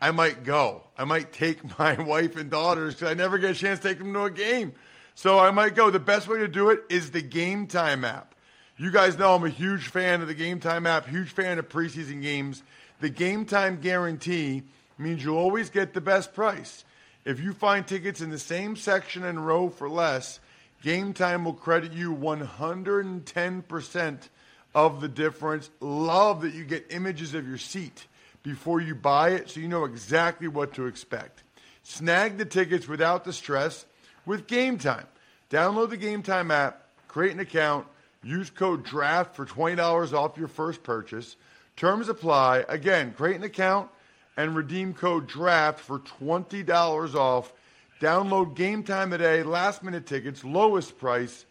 I 0.00 0.10
might 0.10 0.42
go. 0.42 0.82
I 0.98 1.04
might 1.04 1.32
take 1.32 1.78
my 1.78 2.00
wife 2.00 2.36
and 2.36 2.50
daughters 2.50 2.94
because 2.94 3.10
I 3.10 3.14
never 3.14 3.38
get 3.38 3.50
a 3.50 3.54
chance 3.54 3.78
to 3.80 3.88
take 3.88 3.98
them 3.98 4.12
to 4.14 4.24
a 4.24 4.30
game. 4.30 4.72
So 5.14 5.38
I 5.38 5.50
might 5.50 5.74
go. 5.74 5.90
The 5.90 5.98
best 5.98 6.28
way 6.28 6.38
to 6.38 6.48
do 6.48 6.70
it 6.70 6.84
is 6.88 7.10
the 7.10 7.22
Game 7.22 7.66
Time 7.66 8.04
app. 8.04 8.34
You 8.76 8.90
guys 8.90 9.18
know 9.18 9.34
I'm 9.34 9.44
a 9.44 9.50
huge 9.50 9.88
fan 9.88 10.22
of 10.22 10.28
the 10.28 10.34
Game 10.34 10.58
Time 10.58 10.86
app, 10.86 11.06
huge 11.06 11.28
fan 11.28 11.58
of 11.58 11.68
preseason 11.68 12.22
games. 12.22 12.62
The 13.00 13.10
Game 13.10 13.44
Time 13.44 13.80
guarantee 13.80 14.62
means 14.98 15.22
you'll 15.22 15.36
always 15.36 15.70
get 15.70 15.92
the 15.92 16.00
best 16.00 16.34
price. 16.34 16.84
If 17.24 17.38
you 17.38 17.52
find 17.52 17.86
tickets 17.86 18.20
in 18.20 18.30
the 18.30 18.38
same 18.38 18.74
section 18.74 19.24
and 19.24 19.46
row 19.46 19.68
for 19.68 19.88
less, 19.88 20.40
Game 20.82 21.12
Time 21.12 21.44
will 21.44 21.52
credit 21.52 21.92
you 21.92 22.14
110% 22.14 24.28
of 24.74 25.00
the 25.00 25.08
difference. 25.08 25.70
Love 25.80 26.42
that 26.42 26.54
you 26.54 26.64
get 26.64 26.86
images 26.90 27.34
of 27.34 27.46
your 27.46 27.58
seat 27.58 28.06
before 28.42 28.80
you 28.80 28.94
buy 28.94 29.30
it 29.30 29.50
so 29.50 29.60
you 29.60 29.68
know 29.68 29.84
exactly 29.84 30.48
what 30.48 30.74
to 30.74 30.86
expect. 30.86 31.44
Snag 31.84 32.38
the 32.38 32.44
tickets 32.44 32.88
without 32.88 33.24
the 33.24 33.32
stress 33.32 33.86
with 34.26 34.46
Game 34.46 34.78
Time. 34.78 35.06
Download 35.50 35.90
the 35.90 35.96
Game 35.96 36.22
Time 36.22 36.50
app, 36.50 36.86
create 37.08 37.32
an 37.32 37.40
account, 37.40 37.86
use 38.22 38.50
code 38.50 38.84
DRAFT 38.84 39.34
for 39.34 39.46
$20 39.46 40.12
off 40.12 40.38
your 40.38 40.48
first 40.48 40.82
purchase. 40.82 41.36
Terms 41.76 42.08
apply. 42.08 42.64
Again, 42.68 43.12
create 43.16 43.36
an 43.36 43.42
account 43.42 43.90
and 44.36 44.56
redeem 44.56 44.94
code 44.94 45.28
DRAFT 45.28 45.78
for 45.78 45.98
$20 45.98 47.14
off. 47.14 47.52
Download 48.00 48.54
game 48.56 48.82
time 48.82 49.10
today, 49.10 49.42
last 49.42 49.82
minute 49.82 50.06
tickets, 50.06 50.44
lowest 50.44 50.98
price, 50.98 51.44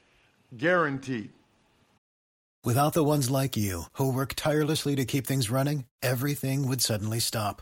guaranteed. 0.58 1.32
Without 2.64 2.94
the 2.94 3.04
ones 3.04 3.30
like 3.32 3.58
you, 3.58 3.86
who 3.94 4.14
work 4.14 4.34
tirelessly 4.36 4.96
to 4.96 5.06
keep 5.06 5.26
things 5.26 5.50
running, 5.50 5.86
everything 6.04 6.68
would 6.68 6.82
suddenly 6.82 7.20
stop. 7.20 7.62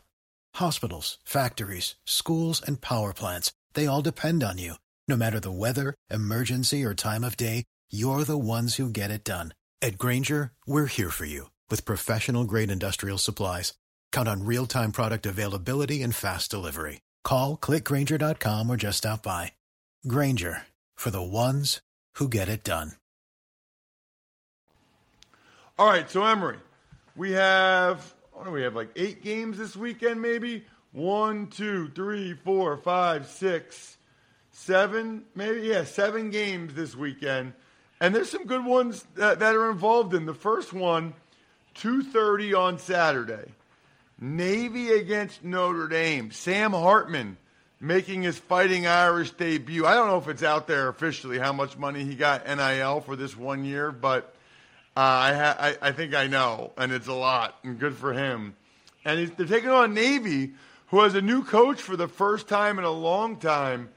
Hospitals, 0.56 1.20
factories, 1.24 1.96
schools, 2.06 2.62
and 2.66 2.82
power 2.82 3.14
plants, 3.14 3.54
they 3.76 3.86
all 3.86 4.02
depend 4.02 4.44
on 4.44 4.58
you. 4.58 4.74
No 5.10 5.18
matter 5.18 5.40
the 5.40 5.52
weather, 5.52 5.96
emergency, 6.12 6.84
or 6.84 6.94
time 6.94 7.24
of 7.24 7.36
day, 7.36 7.64
you're 7.90 8.24
the 8.24 8.38
ones 8.38 8.76
who 8.76 8.92
get 8.92 9.10
it 9.10 9.24
done. 9.24 9.56
At 9.82 9.98
Grainger, 9.98 10.52
we're 10.68 10.86
here 10.86 11.10
for 11.10 11.26
you 11.26 11.50
with 11.68 11.84
professional 11.84 12.44
grade 12.44 12.70
industrial 12.70 13.18
supplies. 13.18 13.74
Count 14.12 14.28
on 14.28 14.46
real 14.46 14.68
time 14.68 14.92
product 14.92 15.26
availability 15.26 16.04
and 16.04 16.14
fast 16.14 16.52
delivery. 16.52 17.02
Call 17.24 17.58
clickgranger.com 17.58 18.70
or 18.70 18.78
just 18.78 19.00
stop 19.00 19.24
by. 19.24 19.54
Grainger 20.08 20.68
for 20.96 21.10
the 21.10 21.24
ones 21.24 21.82
who 22.18 22.28
get 22.28 22.48
it 22.48 22.64
done. 22.64 22.92
All 25.80 25.88
right, 25.88 26.08
so 26.08 26.24
Emory, 26.24 26.58
we 27.16 27.32
have 27.32 28.14
what 28.32 28.46
do 28.46 28.52
we 28.52 28.62
have 28.62 28.76
like 28.76 28.90
eight 28.96 29.24
games 29.24 29.58
this 29.58 29.76
weekend, 29.76 30.22
maybe 30.22 30.66
one, 30.92 31.48
two, 31.48 31.90
three, 31.96 32.36
four, 32.44 32.78
five, 32.78 33.26
six, 33.26 33.96
seven, 34.60 35.24
maybe 35.36 35.62
yeah, 35.62 35.84
seven 35.84 36.30
games 36.30 36.74
this 36.74 36.96
weekend, 36.96 37.54
and 38.00 38.14
there's 38.14 38.30
some 38.30 38.46
good 38.46 38.66
ones 38.66 39.06
that, 39.16 39.40
that 39.40 39.56
are 39.56 39.70
involved 39.72 40.14
in 40.14 40.26
the 40.26 40.34
first 40.34 40.74
one, 40.74 41.14
two 41.74 42.04
thirty 42.04 42.54
on 42.54 42.78
Saturday, 42.78 43.54
Navy 44.20 44.92
against 44.92 45.44
Notre 45.44 45.88
Dame. 45.88 46.32
Sam 46.32 46.72
Hartman 46.72 47.38
making 47.80 48.24
his 48.24 48.38
Fighting 48.38 48.86
Irish 48.86 49.32
debut. 49.32 49.86
I 49.86 49.94
don't 49.94 50.08
know 50.08 50.18
if 50.18 50.28
it's 50.28 50.44
out 50.44 50.68
there 50.68 50.90
officially 50.90 51.40
how 51.40 51.54
much 51.54 51.78
money 51.78 52.04
he 52.04 52.16
got 52.16 52.46
NIL 52.46 53.00
for 53.02 53.16
this 53.16 53.38
one 53.38 53.64
year, 53.64 53.92
but 53.92 54.36
uh, 54.98 55.00
I, 55.00 55.34
ha- 55.34 55.58
I, 55.58 55.78
I 55.82 55.92
think 55.94 56.14
I 56.14 56.28
know, 56.28 56.74
and 56.78 56.92
it's 56.92 57.08
a 57.08 57.14
lot, 57.14 57.56
and 57.64 57.80
good 57.80 57.96
for 57.96 58.12
him. 58.12 58.56
And 59.06 59.30
they're 59.38 59.48
taking 59.48 59.70
on 59.70 59.94
Navy, 59.94 60.52
who 60.88 61.00
has 61.00 61.16
a 61.16 61.22
new 61.22 61.46
coach 61.46 61.82
for 61.82 61.96
the 61.96 62.10
first 62.10 62.50
time 62.50 62.78
in 62.78 62.84
a 62.84 62.92
long 62.92 63.38
time. 63.38 63.90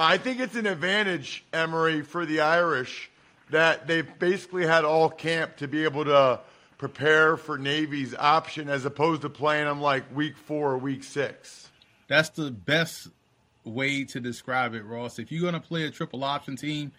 I 0.00 0.16
think 0.16 0.38
it's 0.38 0.54
an 0.54 0.66
advantage, 0.66 1.44
Emory, 1.52 2.02
for 2.02 2.24
the 2.24 2.40
Irish 2.40 3.10
that 3.50 3.88
they've 3.88 4.08
basically 4.20 4.64
had 4.64 4.84
all 4.84 5.10
camp 5.10 5.56
to 5.56 5.66
be 5.66 5.82
able 5.82 6.04
to 6.04 6.38
prepare 6.78 7.36
for 7.36 7.58
Navy's 7.58 8.14
option 8.14 8.68
as 8.68 8.84
opposed 8.84 9.22
to 9.22 9.28
playing 9.28 9.64
them 9.64 9.80
like 9.80 10.04
week 10.14 10.36
four 10.36 10.70
or 10.70 10.78
week 10.78 11.02
six. 11.02 11.68
That's 12.06 12.28
the 12.28 12.52
best 12.52 13.08
way 13.64 14.04
to 14.04 14.20
describe 14.20 14.74
it, 14.74 14.84
Ross. 14.84 15.18
If 15.18 15.32
you're 15.32 15.42
going 15.42 15.60
to 15.60 15.66
play 15.66 15.84
a 15.84 15.90
triple 15.90 16.22
option 16.22 16.54
team, 16.54 16.92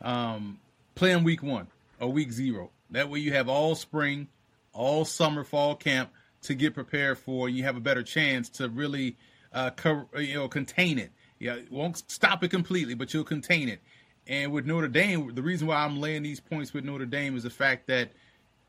um, 0.00 0.58
play 0.94 1.12
in 1.12 1.24
week 1.24 1.42
one 1.42 1.66
or 2.00 2.10
week 2.10 2.32
zero. 2.32 2.70
That 2.92 3.10
way 3.10 3.18
you 3.18 3.34
have 3.34 3.50
all 3.50 3.74
spring, 3.74 4.26
all 4.72 5.04
summer, 5.04 5.44
fall 5.44 5.74
camp 5.76 6.08
to 6.44 6.54
get 6.54 6.72
prepared 6.72 7.18
for. 7.18 7.50
You 7.50 7.64
have 7.64 7.76
a 7.76 7.80
better 7.80 8.02
chance 8.02 8.48
to 8.50 8.70
really, 8.70 9.16
uh, 9.52 9.68
co- 9.68 10.08
you 10.16 10.32
know, 10.32 10.48
contain 10.48 10.98
it. 10.98 11.12
Yeah, 11.38 11.54
it 11.54 11.70
won't 11.70 12.02
stop 12.10 12.42
it 12.42 12.48
completely, 12.48 12.94
but 12.94 13.14
you'll 13.14 13.24
contain 13.24 13.68
it. 13.68 13.80
And 14.26 14.52
with 14.52 14.66
Notre 14.66 14.88
Dame, 14.88 15.34
the 15.34 15.42
reason 15.42 15.66
why 15.66 15.76
I'm 15.76 16.00
laying 16.00 16.22
these 16.22 16.40
points 16.40 16.72
with 16.72 16.84
Notre 16.84 17.06
Dame 17.06 17.36
is 17.36 17.44
the 17.44 17.50
fact 17.50 17.86
that 17.86 18.10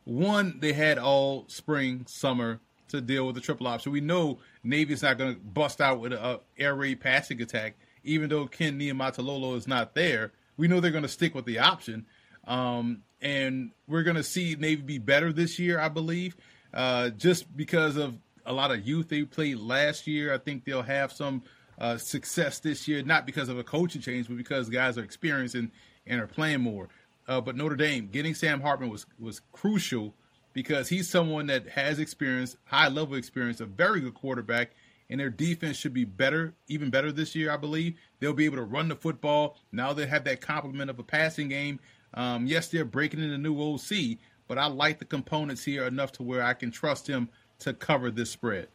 one, 0.05 0.57
they 0.59 0.73
had 0.73 0.97
all 0.97 1.45
spring, 1.47 2.05
summer 2.07 2.59
to 2.89 3.01
deal 3.01 3.25
with 3.25 3.35
the 3.35 3.41
triple 3.41 3.67
option. 3.67 3.91
We 3.91 4.01
know 4.01 4.39
Navy 4.63 4.93
is 4.93 5.03
not 5.03 5.17
going 5.17 5.35
to 5.35 5.39
bust 5.39 5.81
out 5.81 5.99
with 5.99 6.13
a, 6.13 6.39
air 6.57 6.75
raid 6.75 7.01
passing 7.01 7.41
attack, 7.41 7.75
even 8.03 8.29
though 8.29 8.47
Ken 8.47 8.79
Niumatalolo 8.79 9.55
is 9.55 9.67
not 9.67 9.93
there. 9.95 10.31
We 10.57 10.67
know 10.67 10.79
they're 10.79 10.91
going 10.91 11.03
to 11.03 11.09
stick 11.09 11.35
with 11.35 11.45
the 11.45 11.59
option. 11.59 12.05
Um, 12.47 13.03
and 13.21 13.71
we're 13.87 14.03
going 14.03 14.15
to 14.15 14.23
see 14.23 14.55
Navy 14.57 14.81
be 14.81 14.97
better 14.97 15.31
this 15.31 15.59
year, 15.59 15.79
I 15.79 15.89
believe, 15.89 16.35
uh, 16.73 17.09
just 17.09 17.55
because 17.55 17.97
of 17.97 18.17
a 18.45 18.53
lot 18.53 18.71
of 18.71 18.87
youth 18.87 19.09
they 19.09 19.23
played 19.23 19.57
last 19.57 20.07
year. 20.07 20.33
I 20.33 20.37
think 20.37 20.63
they'll 20.63 20.81
have 20.81 21.11
some 21.11 21.43
uh, 21.79 21.97
success 21.97 22.59
this 22.59 22.87
year, 22.87 23.01
not 23.03 23.25
because 23.25 23.49
of 23.49 23.57
a 23.57 23.63
coaching 23.63 24.01
change, 24.01 24.27
but 24.27 24.37
because 24.37 24.69
guys 24.69 24.97
are 24.97 25.03
experiencing 25.03 25.71
and 26.05 26.21
are 26.21 26.27
playing 26.27 26.61
more. 26.61 26.89
Uh, 27.27 27.39
but 27.39 27.55
Notre 27.55 27.75
Dame 27.75 28.07
getting 28.11 28.33
Sam 28.33 28.61
Hartman 28.61 28.89
was 28.89 29.05
was 29.19 29.41
crucial 29.51 30.13
because 30.53 30.89
he's 30.89 31.09
someone 31.09 31.47
that 31.47 31.67
has 31.69 31.99
experience, 31.99 32.57
high 32.65 32.87
level 32.87 33.15
experience, 33.15 33.61
a 33.61 33.65
very 33.65 34.01
good 34.01 34.15
quarterback, 34.15 34.71
and 35.09 35.19
their 35.19 35.29
defense 35.29 35.77
should 35.77 35.93
be 35.93 36.05
better, 36.05 36.53
even 36.67 36.89
better 36.89 37.11
this 37.11 37.35
year. 37.35 37.51
I 37.51 37.57
believe 37.57 37.97
they'll 38.19 38.33
be 38.33 38.45
able 38.45 38.57
to 38.57 38.63
run 38.63 38.87
the 38.87 38.95
football 38.95 39.57
now. 39.71 39.93
They 39.93 40.07
have 40.07 40.23
that 40.25 40.41
complement 40.41 40.89
of 40.89 40.99
a 40.99 41.03
passing 41.03 41.49
game 41.49 41.79
um, 42.13 42.45
yes, 42.47 42.69
they're 42.69 42.85
breaking 42.85 43.21
in 43.21 43.31
a 43.31 43.37
new 43.37 43.59
OC, 43.59 44.17
but 44.47 44.57
I 44.57 44.67
like 44.67 44.99
the 44.99 45.05
components 45.05 45.63
here 45.63 45.85
enough 45.85 46.11
to 46.13 46.23
where 46.23 46.43
I 46.43 46.53
can 46.53 46.71
trust 46.71 47.07
him 47.07 47.29
to 47.59 47.73
cover 47.73 48.09
this 48.09 48.31
spread. 48.31 48.67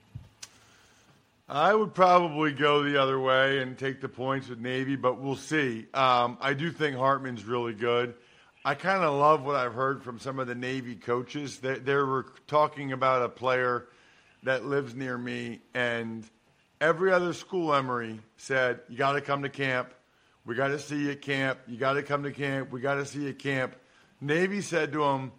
I 1.48 1.74
would 1.74 1.92
probably 1.92 2.52
go 2.52 2.82
the 2.82 3.00
other 3.00 3.20
way 3.20 3.58
and 3.58 3.76
take 3.76 4.00
the 4.00 4.08
points 4.08 4.48
with 4.48 4.60
Navy, 4.60 4.96
but 4.96 5.20
we'll 5.20 5.36
see. 5.36 5.86
Um, 5.92 6.38
I 6.40 6.54
do 6.54 6.72
think 6.72 6.96
Hartman's 6.96 7.44
really 7.44 7.74
good. 7.74 8.14
I 8.64 8.74
kind 8.74 9.04
of 9.04 9.12
love 9.12 9.44
what 9.44 9.54
I've 9.54 9.74
heard 9.74 10.02
from 10.02 10.18
some 10.18 10.38
of 10.38 10.46
the 10.46 10.54
Navy 10.54 10.94
coaches. 10.94 11.58
They, 11.58 11.74
they 11.74 11.94
were 11.96 12.24
talking 12.46 12.92
about 12.92 13.22
a 13.22 13.28
player 13.28 13.88
that 14.44 14.64
lives 14.64 14.94
near 14.94 15.18
me, 15.18 15.60
and 15.74 16.24
every 16.80 17.12
other 17.12 17.34
school, 17.34 17.74
Emory, 17.74 18.20
said, 18.38 18.80
You 18.88 18.96
got 18.96 19.12
to 19.12 19.20
come 19.20 19.42
to 19.42 19.50
camp. 19.50 19.92
We 20.46 20.54
got 20.54 20.68
to 20.68 20.78
see 20.78 21.02
you 21.02 21.10
at 21.10 21.20
camp. 21.20 21.58
You 21.66 21.76
got 21.76 21.94
to 21.94 22.02
come 22.02 22.22
to 22.22 22.32
camp. 22.32 22.72
We 22.72 22.80
got 22.80 22.94
to 22.94 23.04
see 23.04 23.24
you 23.24 23.28
at 23.30 23.38
camp. 23.38 23.76
Navy 24.18 24.62
said 24.62 24.92
to 24.92 25.04
him, 25.04 25.30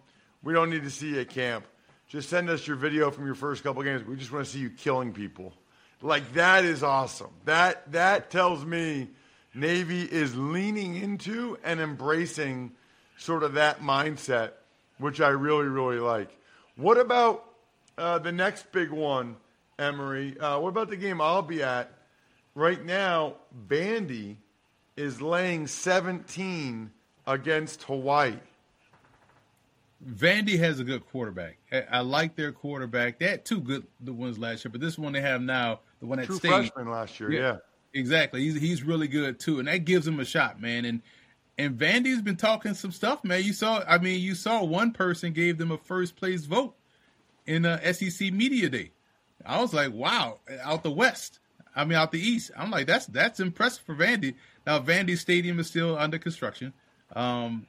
We 0.44 0.52
don't 0.52 0.70
need 0.70 0.84
to 0.84 0.90
see 0.90 1.14
you 1.14 1.20
at 1.20 1.30
camp. 1.30 1.66
Just 2.06 2.28
send 2.28 2.48
us 2.48 2.64
your 2.64 2.76
video 2.76 3.10
from 3.10 3.26
your 3.26 3.34
first 3.34 3.64
couple 3.64 3.82
games. 3.82 4.04
We 4.04 4.14
just 4.14 4.30
want 4.30 4.44
to 4.44 4.50
see 4.52 4.60
you 4.60 4.70
killing 4.70 5.12
people. 5.12 5.52
Like 6.02 6.34
that 6.34 6.64
is 6.64 6.82
awesome. 6.82 7.30
That 7.44 7.92
that 7.92 8.30
tells 8.30 8.64
me 8.64 9.08
Navy 9.54 10.02
is 10.02 10.36
leaning 10.36 10.96
into 10.96 11.58
and 11.64 11.80
embracing 11.80 12.72
sort 13.16 13.42
of 13.42 13.54
that 13.54 13.80
mindset, 13.80 14.52
which 14.98 15.20
I 15.20 15.28
really 15.28 15.66
really 15.66 15.98
like. 15.98 16.30
What 16.76 16.98
about 16.98 17.44
uh, 17.96 18.18
the 18.18 18.32
next 18.32 18.70
big 18.72 18.90
one, 18.90 19.36
Emory? 19.78 20.38
Uh, 20.38 20.58
what 20.58 20.68
about 20.68 20.90
the 20.90 20.96
game 20.96 21.20
I'll 21.20 21.42
be 21.42 21.62
at 21.62 21.90
right 22.54 22.84
now? 22.84 23.36
Vandy 23.66 24.36
is 24.96 25.22
laying 25.22 25.66
17 25.66 26.90
against 27.26 27.82
Hawaii. 27.84 28.38
Vandy 30.04 30.58
has 30.58 30.78
a 30.78 30.84
good 30.84 31.06
quarterback. 31.06 31.58
I, 31.90 32.00
like 32.00 32.36
their 32.36 32.52
quarterback. 32.52 33.18
They 33.18 33.28
had 33.28 33.44
two 33.44 33.60
good 33.60 33.86
the 34.00 34.12
ones 34.12 34.38
last 34.38 34.64
year, 34.64 34.70
but 34.70 34.80
this 34.80 34.98
one 34.98 35.12
they 35.12 35.20
have 35.22 35.40
now, 35.40 35.80
the 36.00 36.06
one 36.06 36.18
that 36.18 36.26
True 36.26 36.36
stayed 36.36 36.50
freshman 36.50 36.90
last 36.90 37.18
year, 37.18 37.32
yeah, 37.32 37.40
yeah. 37.40 37.56
Exactly. 37.94 38.42
He's 38.42 38.60
he's 38.60 38.82
really 38.82 39.08
good 39.08 39.40
too, 39.40 39.58
and 39.58 39.68
that 39.68 39.84
gives 39.84 40.06
him 40.06 40.20
a 40.20 40.24
shot, 40.24 40.60
man. 40.60 40.84
And 40.84 41.02
and 41.58 41.78
Vandy's 41.78 42.20
been 42.20 42.36
talking 42.36 42.74
some 42.74 42.92
stuff, 42.92 43.24
man. 43.24 43.42
You 43.42 43.54
saw, 43.54 43.82
I 43.88 43.98
mean, 43.98 44.20
you 44.20 44.34
saw 44.34 44.62
one 44.62 44.92
person 44.92 45.32
gave 45.32 45.56
them 45.56 45.70
a 45.70 45.78
first 45.78 46.16
place 46.16 46.44
vote 46.44 46.74
in 47.46 47.64
uh, 47.64 47.80
SEC 47.92 48.32
media 48.32 48.68
day. 48.68 48.92
I 49.44 49.60
was 49.62 49.72
like, 49.72 49.92
wow, 49.92 50.40
out 50.62 50.82
the 50.82 50.90
West. 50.90 51.38
I 51.74 51.84
mean, 51.84 51.96
out 51.96 52.12
the 52.12 52.20
East. 52.20 52.50
I'm 52.56 52.70
like, 52.70 52.86
that's 52.86 53.06
that's 53.06 53.40
impressive 53.40 53.84
for 53.84 53.94
Vandy. 53.94 54.34
Now, 54.66 54.80
Vandy 54.80 55.16
Stadium 55.16 55.58
is 55.58 55.66
still 55.66 55.96
under 55.98 56.18
construction. 56.18 56.72
Um, 57.14 57.66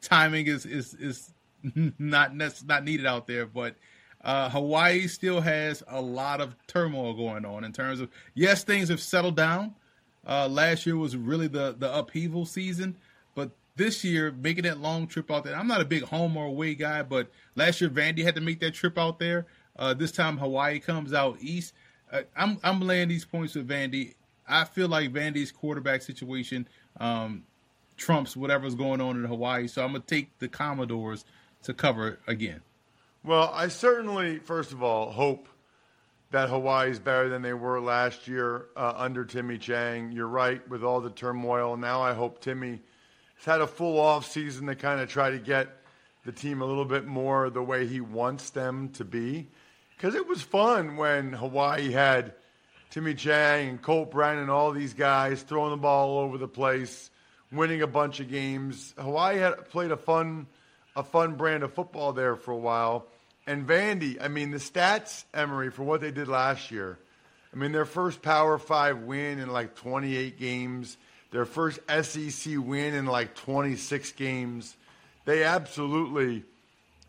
timing 0.00 0.46
is 0.46 0.66
is 0.66 0.94
is 0.94 1.32
not 1.98 2.34
not 2.34 2.84
needed 2.84 3.06
out 3.06 3.26
there, 3.26 3.46
but 3.46 3.76
uh, 4.24 4.48
Hawaii 4.50 5.08
still 5.08 5.40
has 5.40 5.82
a 5.88 6.00
lot 6.00 6.40
of 6.40 6.54
turmoil 6.66 7.14
going 7.14 7.44
on 7.44 7.64
in 7.64 7.72
terms 7.72 8.00
of 8.00 8.08
yes, 8.34 8.64
things 8.64 8.88
have 8.88 9.00
settled 9.00 9.36
down. 9.36 9.74
Uh, 10.26 10.46
last 10.48 10.86
year 10.86 10.96
was 10.96 11.16
really 11.16 11.48
the 11.48 11.74
the 11.78 11.92
upheaval 11.92 12.46
season, 12.46 12.96
but 13.34 13.50
this 13.76 14.04
year 14.04 14.32
making 14.32 14.64
that 14.64 14.78
long 14.78 15.06
trip 15.06 15.30
out 15.30 15.44
there. 15.44 15.56
I'm 15.56 15.66
not 15.66 15.80
a 15.80 15.84
big 15.84 16.04
home 16.04 16.36
or 16.36 16.46
away 16.46 16.74
guy, 16.74 17.02
but 17.02 17.30
last 17.56 17.80
year 17.80 17.90
Vandy 17.90 18.22
had 18.22 18.34
to 18.36 18.40
make 18.40 18.60
that 18.60 18.74
trip 18.74 18.96
out 18.98 19.18
there. 19.18 19.46
Uh, 19.76 19.94
this 19.94 20.12
time 20.12 20.36
Hawaii 20.36 20.78
comes 20.78 21.12
out 21.12 21.38
east. 21.40 21.74
Uh, 22.12 22.22
I'm 22.36 22.58
I'm 22.62 22.80
laying 22.80 23.08
these 23.08 23.24
points 23.24 23.54
with 23.54 23.68
Vandy. 23.68 24.14
I 24.46 24.64
feel 24.64 24.88
like 24.88 25.12
Vandy's 25.12 25.50
quarterback 25.50 26.02
situation 26.02 26.68
um, 27.00 27.44
trumps 27.96 28.36
whatever's 28.36 28.74
going 28.74 29.00
on 29.00 29.16
in 29.16 29.24
Hawaii. 29.24 29.66
So 29.66 29.82
I'm 29.82 29.92
gonna 29.92 30.04
take 30.06 30.38
the 30.38 30.48
Commodores 30.48 31.24
to 31.64 31.74
cover 31.74 32.18
again. 32.26 32.62
Well, 33.24 33.50
I 33.54 33.68
certainly, 33.68 34.38
first 34.38 34.72
of 34.72 34.82
all, 34.82 35.10
hope 35.12 35.48
that 36.32 36.48
Hawaii 36.48 36.90
is 36.90 36.98
better 36.98 37.28
than 37.28 37.42
they 37.42 37.52
were 37.52 37.80
last 37.80 38.26
year 38.26 38.66
uh, 38.76 38.94
under 38.96 39.24
Timmy 39.24 39.58
Chang. 39.58 40.12
You're 40.12 40.26
right 40.26 40.66
with 40.68 40.82
all 40.82 41.00
the 41.00 41.10
turmoil. 41.10 41.76
Now 41.76 42.02
I 42.02 42.14
hope 42.14 42.40
Timmy 42.40 42.80
has 43.36 43.44
had 43.44 43.60
a 43.60 43.66
full 43.66 44.00
off 44.00 44.26
season 44.26 44.66
to 44.66 44.74
kind 44.74 45.00
of 45.00 45.08
try 45.08 45.30
to 45.30 45.38
get 45.38 45.68
the 46.24 46.32
team 46.32 46.62
a 46.62 46.64
little 46.64 46.84
bit 46.84 47.06
more 47.06 47.50
the 47.50 47.62
way 47.62 47.86
he 47.86 48.00
wants 48.00 48.50
them 48.50 48.88
to 48.90 49.04
be. 49.04 49.48
Because 49.96 50.14
it 50.14 50.26
was 50.26 50.42
fun 50.42 50.96
when 50.96 51.32
Hawaii 51.32 51.92
had 51.92 52.34
Timmy 52.90 53.14
Chang 53.14 53.68
and 53.68 53.82
Colt 53.82 54.10
Brennan 54.10 54.42
and 54.42 54.50
all 54.50 54.72
these 54.72 54.94
guys 54.94 55.42
throwing 55.42 55.70
the 55.70 55.76
ball 55.76 56.10
all 56.10 56.24
over 56.24 56.38
the 56.38 56.48
place, 56.48 57.10
winning 57.50 57.82
a 57.82 57.86
bunch 57.86 58.20
of 58.20 58.28
games. 58.30 58.94
Hawaii 58.98 59.38
had 59.38 59.68
played 59.70 59.90
a 59.90 59.96
fun, 59.96 60.46
a 60.94 61.02
fun 61.02 61.34
brand 61.34 61.62
of 61.62 61.72
football 61.74 62.12
there 62.12 62.36
for 62.36 62.52
a 62.52 62.56
while. 62.56 63.06
And 63.46 63.66
Vandy, 63.66 64.18
I 64.20 64.28
mean, 64.28 64.50
the 64.50 64.58
stats, 64.58 65.24
Emory, 65.34 65.70
for 65.70 65.82
what 65.82 66.00
they 66.00 66.10
did 66.10 66.28
last 66.28 66.70
year. 66.70 66.98
I 67.52 67.56
mean, 67.56 67.72
their 67.72 67.84
first 67.84 68.22
Power 68.22 68.58
Five 68.58 69.00
win 69.00 69.38
in 69.38 69.50
like 69.50 69.74
28 69.74 70.38
games, 70.38 70.96
their 71.32 71.44
first 71.44 71.80
SEC 71.88 72.54
win 72.56 72.94
in 72.94 73.06
like 73.06 73.34
26 73.34 74.12
games. 74.12 74.76
They 75.24 75.44
absolutely 75.44 76.44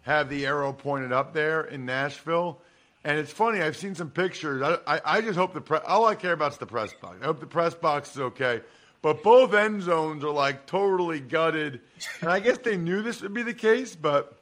have 0.03 0.29
the 0.29 0.45
arrow 0.45 0.73
pointed 0.73 1.11
up 1.11 1.33
there 1.33 1.61
in 1.61 1.85
Nashville. 1.85 2.59
And 3.05 3.19
it's 3.19 3.31
funny, 3.31 3.61
I've 3.61 3.75
seen 3.75 3.95
some 3.95 4.09
pictures. 4.09 4.61
I, 4.61 4.95
I, 4.95 5.01
I 5.17 5.21
just 5.21 5.37
hope 5.37 5.53
the 5.53 5.61
press, 5.61 5.83
all 5.85 6.05
I 6.05 6.15
care 6.15 6.33
about 6.33 6.53
is 6.53 6.57
the 6.57 6.65
press 6.65 6.93
box. 6.93 7.17
I 7.21 7.25
hope 7.25 7.39
the 7.39 7.47
press 7.47 7.73
box 7.73 8.15
is 8.15 8.21
okay. 8.21 8.61
But 9.03 9.21
both 9.21 9.53
end 9.53 9.83
zones 9.83 10.23
are 10.23 10.31
like 10.31 10.65
totally 10.65 11.19
gutted. 11.19 11.81
And 12.21 12.29
I 12.31 12.39
guess 12.39 12.57
they 12.59 12.77
knew 12.77 13.03
this 13.03 13.21
would 13.21 13.33
be 13.33 13.43
the 13.43 13.53
case, 13.53 13.95
but 13.95 14.39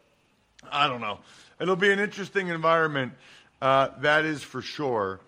I 0.71 0.87
don't 0.87 1.01
know. 1.01 1.19
It'll 1.59 1.75
be 1.75 1.91
an 1.91 1.99
interesting 1.99 2.47
environment, 2.47 3.13
uh, 3.61 3.89
that 3.99 4.23
is 4.23 4.43
for 4.43 4.61
sure. 4.61 5.19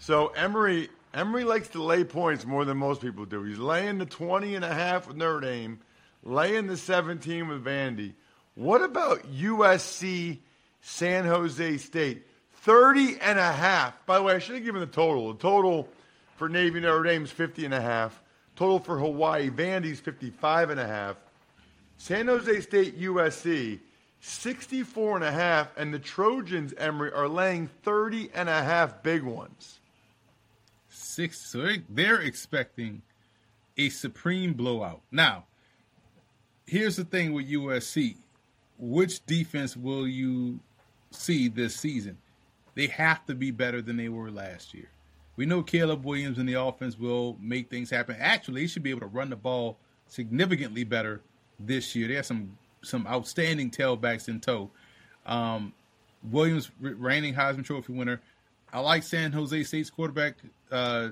So 0.00 0.28
Emory 0.28 0.88
Emory 1.14 1.44
likes 1.44 1.68
to 1.68 1.82
lay 1.82 2.02
points 2.02 2.46
more 2.46 2.64
than 2.64 2.78
most 2.78 3.00
people 3.00 3.24
do. 3.26 3.42
He's 3.44 3.58
laying 3.58 3.98
the 3.98 4.06
20 4.06 4.54
and 4.54 4.64
a 4.64 4.72
half 4.72 5.06
with 5.06 5.16
Notre 5.16 5.40
Dame, 5.40 5.80
laying 6.22 6.66
the 6.66 6.76
17 6.76 7.48
with 7.48 7.64
Vandy. 7.64 8.14
What 8.54 8.82
about 8.82 9.30
USC 9.32 10.38
San 10.80 11.24
Jose 11.24 11.76
State? 11.78 12.26
30 12.62 13.18
and 13.20 13.38
a 13.38 13.52
half. 13.52 14.04
By 14.06 14.16
the 14.16 14.24
way, 14.24 14.34
I 14.34 14.38
should 14.38 14.56
have 14.56 14.64
given 14.64 14.80
the 14.80 14.86
total. 14.86 15.32
The 15.32 15.38
total 15.38 15.88
for 16.36 16.48
Navy 16.48 16.80
Notre 16.80 17.02
Dame 17.02 17.24
is 17.24 17.30
50 17.30 17.66
and 17.66 17.74
a 17.74 17.80
half. 17.80 18.20
Total 18.58 18.80
for 18.80 18.98
Hawaii 18.98 19.50
Vandy's 19.50 20.00
55 20.00 20.70
and 20.70 20.80
a 20.80 20.86
half. 20.86 21.14
San 21.96 22.26
Jose 22.26 22.60
State 22.62 23.00
USC 23.00 23.78
64 24.18 25.14
and 25.14 25.24
a 25.24 25.30
half 25.30 25.68
and 25.76 25.94
the 25.94 26.00
Trojans 26.00 26.74
Emory 26.76 27.12
are 27.12 27.28
laying 27.28 27.68
30 27.84 28.30
and 28.34 28.48
a 28.48 28.64
half 28.64 29.00
big 29.04 29.22
ones. 29.22 29.78
Six 30.88 31.40
so 31.40 31.68
they're 31.88 32.20
expecting 32.20 33.02
a 33.76 33.90
supreme 33.90 34.54
blowout. 34.54 35.02
Now, 35.12 35.44
here's 36.66 36.96
the 36.96 37.04
thing 37.04 37.32
with 37.34 37.48
USC. 37.48 38.16
Which 38.76 39.24
defense 39.24 39.76
will 39.76 40.08
you 40.08 40.58
see 41.12 41.46
this 41.46 41.76
season? 41.76 42.18
They 42.74 42.88
have 42.88 43.24
to 43.26 43.36
be 43.36 43.52
better 43.52 43.80
than 43.82 43.96
they 43.96 44.08
were 44.08 44.32
last 44.32 44.74
year. 44.74 44.90
We 45.38 45.46
know 45.46 45.62
Caleb 45.62 46.04
Williams 46.04 46.38
and 46.38 46.48
the 46.48 46.54
offense 46.54 46.98
will 46.98 47.36
make 47.40 47.70
things 47.70 47.90
happen. 47.90 48.16
Actually, 48.18 48.62
he 48.62 48.66
should 48.66 48.82
be 48.82 48.90
able 48.90 49.02
to 49.02 49.06
run 49.06 49.30
the 49.30 49.36
ball 49.36 49.78
significantly 50.08 50.82
better 50.82 51.20
this 51.60 51.94
year. 51.94 52.08
They 52.08 52.14
have 52.14 52.26
some 52.26 52.58
some 52.82 53.06
outstanding 53.06 53.70
tailbacks 53.70 54.28
in 54.28 54.40
tow. 54.40 54.68
Um, 55.26 55.72
Williams, 56.28 56.72
reigning 56.80 57.34
Heisman 57.34 57.64
Trophy 57.64 57.92
winner. 57.92 58.20
I 58.72 58.80
like 58.80 59.04
San 59.04 59.30
Jose 59.30 59.62
State's 59.62 59.90
quarterback, 59.90 60.34
uh, 60.72 61.10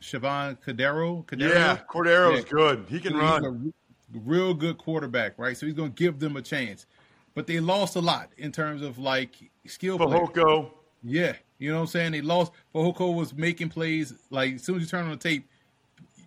Chevan 0.00 0.56
Cordeiro. 0.64 1.26
Cordeiro. 1.26 1.52
Yeah, 1.52 1.78
Cordeiro's 1.92 2.44
yeah. 2.44 2.50
good. 2.50 2.86
He 2.88 3.00
can 3.00 3.14
he's 3.14 3.22
run. 3.22 3.72
A 4.14 4.18
real 4.20 4.54
good 4.54 4.78
quarterback, 4.78 5.36
right? 5.36 5.56
So 5.56 5.66
he's 5.66 5.74
going 5.74 5.92
to 5.92 6.00
give 6.00 6.20
them 6.20 6.36
a 6.36 6.42
chance. 6.42 6.86
But 7.34 7.48
they 7.48 7.58
lost 7.58 7.96
a 7.96 8.00
lot 8.00 8.30
in 8.38 8.52
terms 8.52 8.82
of 8.82 9.00
like 9.00 9.34
skill. 9.66 9.98
Fehoko. 9.98 10.70
Yeah, 11.04 11.34
you 11.58 11.70
know 11.70 11.76
what 11.76 11.82
I'm 11.82 11.86
saying. 11.88 12.12
They 12.12 12.22
lost. 12.22 12.52
Fehoko 12.74 13.14
was 13.14 13.34
making 13.34 13.68
plays 13.68 14.14
like 14.30 14.54
as 14.54 14.62
soon 14.62 14.76
as 14.76 14.82
you 14.82 14.88
turn 14.88 15.04
on 15.04 15.10
the 15.10 15.16
tape, 15.16 15.46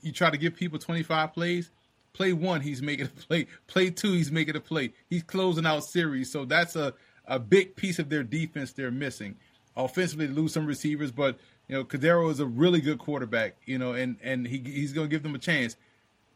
you 0.02 0.12
try 0.12 0.30
to 0.30 0.38
give 0.38 0.56
people 0.56 0.78
25 0.78 1.34
plays. 1.34 1.72
Play 2.14 2.34
one, 2.34 2.62
he's 2.62 2.82
making 2.82 3.08
a 3.08 3.10
play. 3.10 3.48
Play 3.66 3.90
two, 3.90 4.14
he's 4.14 4.32
making 4.32 4.56
a 4.56 4.60
play. 4.60 4.94
He's 5.10 5.24
closing 5.24 5.66
out 5.66 5.84
series. 5.84 6.32
So 6.32 6.46
that's 6.46 6.76
a 6.76 6.94
a 7.26 7.40
big 7.40 7.76
piece 7.76 8.00
of 8.00 8.10
their 8.10 8.24
defense 8.24 8.72
they're 8.72 8.92
missing. 8.92 9.36
Offensively, 9.76 10.28
lose 10.28 10.54
some 10.54 10.66
receivers, 10.66 11.12
but 11.12 11.38
you 11.68 11.76
know 11.76 11.84
Cordeiro 11.84 12.30
is 12.32 12.40
a 12.40 12.46
really 12.46 12.80
good 12.80 13.00
quarterback. 13.00 13.56
You 13.66 13.80
know, 13.80 13.94
and 13.94 14.18
and 14.22 14.48
he 14.48 14.60
he's 14.60 14.94
going 14.94 15.08
to 15.10 15.12
give 15.12 15.24
them 15.24 15.36
a 15.36 15.40
chance. 15.40 15.76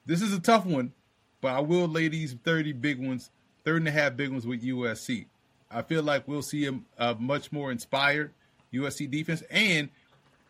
This 0.06 0.21
is 0.21 0.34
a 0.34 0.39
tough 0.39 0.65
one, 0.65 0.93
but 1.41 1.54
I 1.54 1.60
will 1.60 1.88
lay 1.88 2.08
these 2.08 2.34
30 2.43 2.73
big 2.73 2.99
ones, 2.99 3.30
30 3.65 3.77
and 3.77 3.88
a 3.88 3.91
half 3.91 4.15
big 4.17 4.32
ones 4.32 4.47
with 4.47 4.63
USC. 4.63 5.25
I 5.74 5.82
feel 5.82 6.04
like 6.04 6.28
we'll 6.28 6.42
see 6.42 6.68
a, 6.68 6.80
a 6.98 7.16
much 7.16 7.52
more 7.52 7.72
inspired 7.72 8.34
USC 8.74 9.10
defense. 9.10 9.44
And 9.50 9.90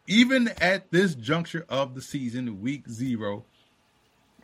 even 0.08 0.50
at 0.60 0.92
this 0.92 1.16
juncture 1.16 1.66
of 1.70 1.96
the 1.96 2.02
season, 2.02 2.62
week 2.62 2.88
zero, 2.90 3.46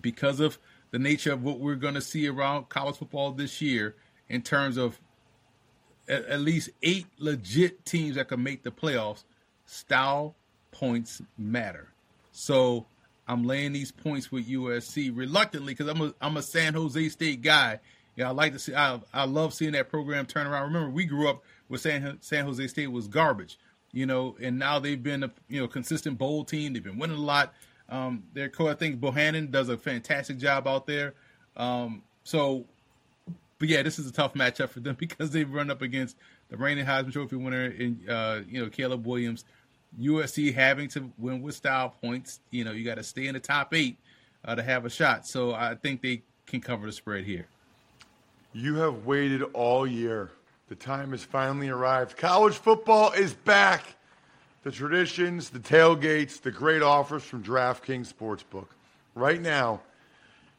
because 0.02 0.40
of 0.40 0.58
the 0.92 1.00
nature 1.00 1.34
of 1.34 1.44
what 1.44 1.60
we're 1.60 1.76
going 1.76 1.96
to 1.96 2.02
see 2.02 2.28
around 2.28 2.70
college 2.70 2.98
football 2.98 3.32
this 3.32 3.62
year, 3.62 3.96
in 4.30 4.42
terms 4.42 4.78
of 4.78 5.00
at, 6.08 6.40
least 6.40 6.70
eight 6.84 7.06
legit 7.18 7.86
teams 7.86 8.16
that 8.16 8.30
can 8.30 8.42
make 8.42 8.64
the 8.64 8.72
playoffs, 8.72 9.24
style 9.66 10.36
points 10.72 11.22
matter. 11.38 11.90
So 12.32 12.86
I'm 13.28 13.44
laying 13.44 13.74
these 13.74 13.92
points 13.92 14.32
with 14.32 14.48
USC 14.48 15.16
reluctantly 15.16 15.74
because 15.74 15.88
I'm 15.88 16.02
a 16.02 16.14
I'm 16.22 16.38
a 16.38 16.42
San 16.42 16.74
Jose 16.74 17.10
State 17.10 17.42
guy, 17.42 17.80
yeah, 18.18 18.28
I 18.28 18.32
like 18.32 18.52
to 18.54 18.60
see. 18.60 18.74
I 18.74 19.00
I 19.14 19.26
love 19.26 19.54
seeing 19.54 19.72
that 19.74 19.90
program 19.90 20.26
turn 20.26 20.48
around. 20.48 20.64
Remember, 20.64 20.90
we 20.90 21.06
grew 21.06 21.30
up 21.30 21.44
with 21.70 21.82
San 21.82 22.18
San 22.20 22.46
Jose 22.46 22.68
State 22.68 22.88
was 22.88 23.08
garbage, 23.08 23.60
you 23.94 24.08
know, 24.08 24.36
and 24.42 24.58
now 24.58 24.80
they've 24.80 25.02
been 25.02 25.24
a 25.24 25.32
you 25.48 25.62
know 25.62 25.68
consistent 25.68 26.18
bowl 26.18 26.44
team. 26.44 26.74
They've 26.74 26.84
been 26.84 26.98
winning 26.98 27.18
a 27.18 27.22
lot. 27.22 27.54
Um, 27.90 28.24
their 28.34 28.50
coach, 28.50 28.70
I 28.70 28.74
think 28.74 29.00
Bohannon 29.00 29.52
does 29.52 29.70
a 29.70 29.78
fantastic 29.78 30.40
job 30.40 30.68
out 30.68 30.88
there. 30.88 31.14
Um, 31.56 32.02
so, 32.24 32.66
but 33.60 33.70
yeah, 33.70 33.84
this 33.84 34.00
is 34.00 34.08
a 34.08 34.12
tough 34.12 34.34
matchup 34.34 34.70
for 34.70 34.80
them 34.80 34.96
because 35.00 35.30
they've 35.30 35.50
run 35.50 35.70
up 35.70 35.84
against 35.84 36.18
the 36.50 36.58
reigning 36.58 36.86
Heisman 36.86 37.14
Trophy 37.14 37.36
winner 37.36 37.68
in 37.68 38.02
uh, 38.10 38.42
you 38.50 38.64
know 38.64 38.70
Caleb 38.70 39.06
Williams. 39.06 39.46
USC 40.02 40.54
having 40.54 40.90
to 40.90 41.12
win 41.20 41.44
with 41.44 41.54
style 41.54 41.94
points. 42.02 42.40
You 42.50 42.64
know, 42.64 42.72
you 42.72 42.84
got 42.84 42.96
to 42.96 43.04
stay 43.04 43.28
in 43.28 43.36
the 43.36 43.40
top 43.40 43.76
eight 43.76 43.98
uh, 44.44 44.56
to 44.56 44.64
have 44.64 44.86
a 44.86 44.90
shot. 44.90 45.28
So 45.28 45.54
I 45.54 45.76
think 45.76 46.02
they 46.02 46.24
can 46.48 46.62
cover 46.62 46.88
the 46.88 46.92
spread 46.92 47.24
here. 47.24 47.48
You 48.54 48.76
have 48.76 49.06
waited 49.06 49.44
all 49.54 49.86
year. 49.86 50.32
The 50.70 50.76
time 50.76 51.12
has 51.12 51.24
finally 51.24 51.70
arrived. 51.70 52.18
College 52.18 52.56
football 52.56 53.12
is 53.12 53.34
back. 53.34 53.96
The 54.64 54.72
traditions, 54.72 55.50
the 55.50 55.60
tailgates, 55.60 56.42
the 56.42 56.52
great 56.52 56.82
offers 56.82 57.24
from 57.24 57.44
DraftKings 57.44 58.12
Sportsbook. 58.12 58.68
Right 59.16 59.42
now, 59.42 59.82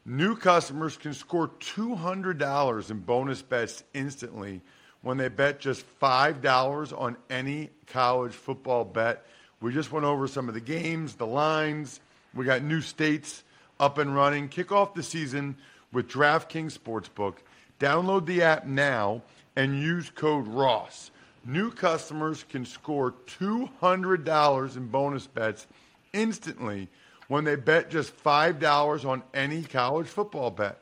new 0.05 0.35
customers 0.35 0.97
can 0.97 1.13
score 1.13 1.49
$200 1.59 2.91
in 2.91 2.99
bonus 2.99 3.41
bets 3.41 3.83
instantly 3.93 4.61
when 5.01 5.17
they 5.17 5.27
bet 5.27 5.59
just 5.59 5.85
$5 5.99 6.99
on 6.99 7.17
any 7.29 7.69
college 7.87 8.33
football 8.33 8.83
bet. 8.85 9.25
We 9.61 9.73
just 9.73 9.91
went 9.91 10.05
over 10.05 10.27
some 10.27 10.47
of 10.47 10.53
the 10.53 10.61
games, 10.61 11.15
the 11.15 11.27
lines. 11.27 11.99
We 12.33 12.45
got 12.45 12.63
new 12.63 12.81
states 12.81 13.43
up 13.79 13.97
and 13.97 14.15
running. 14.15 14.47
Kick 14.47 14.71
off 14.71 14.93
the 14.93 15.03
season 15.03 15.57
with 15.91 16.07
DraftKings 16.07 16.77
Sportsbook 16.77 17.35
Download 17.79 18.25
the 18.25 18.41
app 18.41 18.65
now 18.65 19.21
and 19.55 19.81
use 19.81 20.09
code 20.09 20.47
ROSS. 20.47 21.11
New 21.45 21.71
customers 21.71 22.43
can 22.49 22.65
score 22.65 23.13
$200 23.39 24.77
in 24.77 24.87
bonus 24.87 25.27
bets 25.27 25.67
instantly 26.13 26.87
when 27.29 27.43
they 27.43 27.55
bet 27.55 27.89
just 27.89 28.15
$5 28.21 29.05
on 29.05 29.23
any 29.33 29.63
college 29.63 30.07
football 30.07 30.51
bet. 30.51 30.79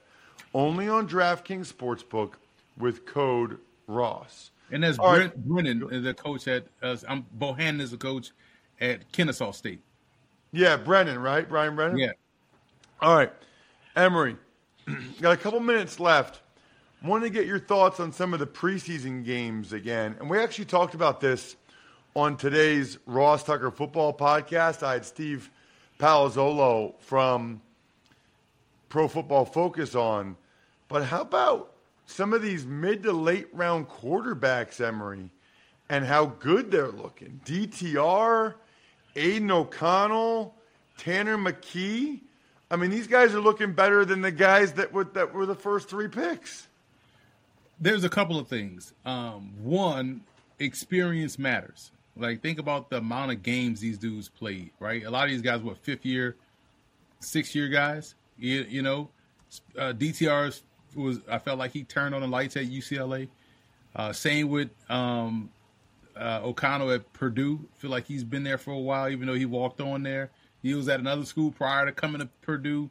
Only 0.53 0.89
on 0.89 1.07
DraftKings 1.07 1.71
Sportsbook 1.71 2.33
with 2.77 3.05
code 3.05 3.59
ROSS. 3.87 4.51
And 4.71 4.83
that's 4.83 4.97
Brent, 4.97 5.33
right. 5.33 5.45
Brennan, 5.45 6.03
the 6.03 6.13
coach 6.13 6.47
at, 6.47 6.65
uh, 6.81 6.97
I'm, 7.07 7.25
Bohannon 7.37 7.79
is 7.79 7.91
the 7.91 7.97
coach 7.97 8.31
at 8.81 9.09
Kennesaw 9.11 9.51
State. 9.51 9.81
Yeah, 10.51 10.77
Brennan, 10.77 11.19
right? 11.19 11.47
Brian 11.47 11.75
Brennan? 11.75 11.97
Yeah. 11.97 12.11
All 13.01 13.15
right. 13.15 13.31
Emory, 13.95 14.35
got 15.21 15.33
a 15.33 15.37
couple 15.37 15.59
minutes 15.59 15.99
left 15.99 16.41
want 17.03 17.23
to 17.23 17.29
get 17.29 17.45
your 17.45 17.59
thoughts 17.59 17.99
on 17.99 18.11
some 18.11 18.33
of 18.33 18.39
the 18.39 18.47
preseason 18.47 19.23
games 19.23 19.73
again. 19.73 20.15
And 20.19 20.29
we 20.29 20.39
actually 20.39 20.65
talked 20.65 20.93
about 20.93 21.19
this 21.19 21.55
on 22.15 22.37
today's 22.37 22.97
Ross 23.05 23.43
Tucker 23.43 23.71
football 23.71 24.13
podcast. 24.13 24.81
I 24.83 24.93
had 24.93 25.05
Steve 25.05 25.49
Palazzolo 25.99 26.99
from 27.01 27.61
Pro 28.89 29.07
Football 29.07 29.45
Focus 29.45 29.95
on. 29.95 30.35
But 30.87 31.03
how 31.03 31.21
about 31.21 31.73
some 32.05 32.33
of 32.33 32.41
these 32.41 32.65
mid 32.65 33.03
to 33.03 33.11
late 33.11 33.47
round 33.53 33.87
quarterbacks, 33.89 34.81
Emory, 34.81 35.29
and 35.89 36.05
how 36.05 36.25
good 36.25 36.71
they're 36.71 36.87
looking? 36.87 37.41
DTR, 37.45 38.55
Aidan 39.15 39.51
O'Connell, 39.51 40.55
Tanner 40.97 41.37
McKee. 41.37 42.21
I 42.69 42.75
mean, 42.75 42.89
these 42.89 43.07
guys 43.07 43.33
are 43.33 43.39
looking 43.39 43.73
better 43.73 44.03
than 44.03 44.21
the 44.21 44.31
guys 44.31 44.73
that 44.73 44.91
were, 44.91 45.05
that 45.05 45.33
were 45.33 45.45
the 45.45 45.55
first 45.55 45.89
three 45.89 46.07
picks. 46.07 46.66
There's 47.79 48.03
a 48.03 48.09
couple 48.09 48.39
of 48.39 48.47
things. 48.47 48.93
Um, 49.05 49.53
one, 49.61 50.21
experience 50.59 51.37
matters. 51.37 51.91
Like 52.15 52.41
think 52.41 52.59
about 52.59 52.89
the 52.89 52.97
amount 52.97 53.31
of 53.31 53.43
games 53.43 53.79
these 53.79 53.97
dudes 53.97 54.29
played. 54.29 54.71
Right, 54.79 55.03
a 55.03 55.09
lot 55.09 55.25
of 55.25 55.31
these 55.31 55.41
guys, 55.41 55.61
were 55.61 55.75
fifth 55.75 56.05
year, 56.05 56.35
six 57.19 57.53
year 57.53 57.67
guys. 57.67 58.15
You, 58.37 58.65
you 58.67 58.81
know, 58.81 59.09
uh, 59.77 59.93
DTR 59.93 60.59
was. 60.95 61.21
I 61.29 61.39
felt 61.39 61.59
like 61.59 61.71
he 61.71 61.83
turned 61.83 62.15
on 62.15 62.21
the 62.21 62.27
lights 62.27 62.57
at 62.57 62.65
UCLA. 62.65 63.27
Uh, 63.95 64.13
same 64.13 64.49
with 64.49 64.69
um, 64.89 65.49
uh, 66.15 66.41
O'Connell 66.43 66.91
at 66.91 67.11
Purdue. 67.13 67.67
Feel 67.77 67.91
like 67.91 68.05
he's 68.05 68.23
been 68.23 68.43
there 68.43 68.57
for 68.57 68.71
a 68.71 68.79
while, 68.79 69.09
even 69.09 69.27
though 69.27 69.33
he 69.33 69.45
walked 69.45 69.81
on 69.81 70.03
there. 70.03 70.31
He 70.61 70.73
was 70.73 70.89
at 70.89 70.99
another 70.99 71.25
school 71.25 71.51
prior 71.51 71.85
to 71.85 71.91
coming 71.91 72.21
to 72.21 72.29
Purdue. 72.41 72.89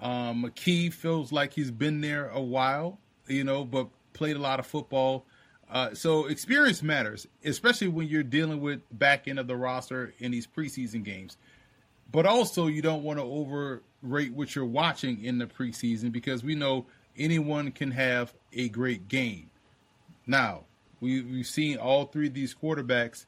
Um, 0.00 0.44
McKee 0.44 0.92
feels 0.92 1.32
like 1.32 1.52
he's 1.52 1.70
been 1.70 2.00
there 2.00 2.28
a 2.30 2.40
while, 2.40 2.98
you 3.26 3.44
know, 3.44 3.64
but 3.64 3.88
played 4.14 4.36
a 4.36 4.40
lot 4.40 4.58
of 4.58 4.66
football. 4.66 5.26
Uh, 5.70 5.94
so 5.94 6.26
experience 6.26 6.82
matters, 6.82 7.26
especially 7.44 7.88
when 7.88 8.08
you're 8.08 8.22
dealing 8.22 8.60
with 8.60 8.80
back 8.92 9.28
end 9.28 9.38
of 9.38 9.46
the 9.46 9.56
roster 9.56 10.14
in 10.18 10.30
these 10.30 10.46
preseason 10.46 11.04
games. 11.04 11.36
But 12.10 12.26
also, 12.26 12.68
you 12.68 12.80
don't 12.80 13.02
want 13.02 13.18
to 13.18 13.24
overrate 13.24 14.32
what 14.32 14.54
you're 14.54 14.64
watching 14.64 15.24
in 15.24 15.38
the 15.38 15.46
preseason 15.46 16.12
because 16.12 16.44
we 16.44 16.54
know 16.54 16.86
anyone 17.18 17.72
can 17.72 17.90
have 17.90 18.32
a 18.52 18.68
great 18.68 19.08
game. 19.08 19.50
Now, 20.26 20.64
we, 21.00 21.22
we've 21.22 21.46
seen 21.46 21.76
all 21.78 22.06
three 22.06 22.28
of 22.28 22.34
these 22.34 22.54
quarterbacks 22.54 23.26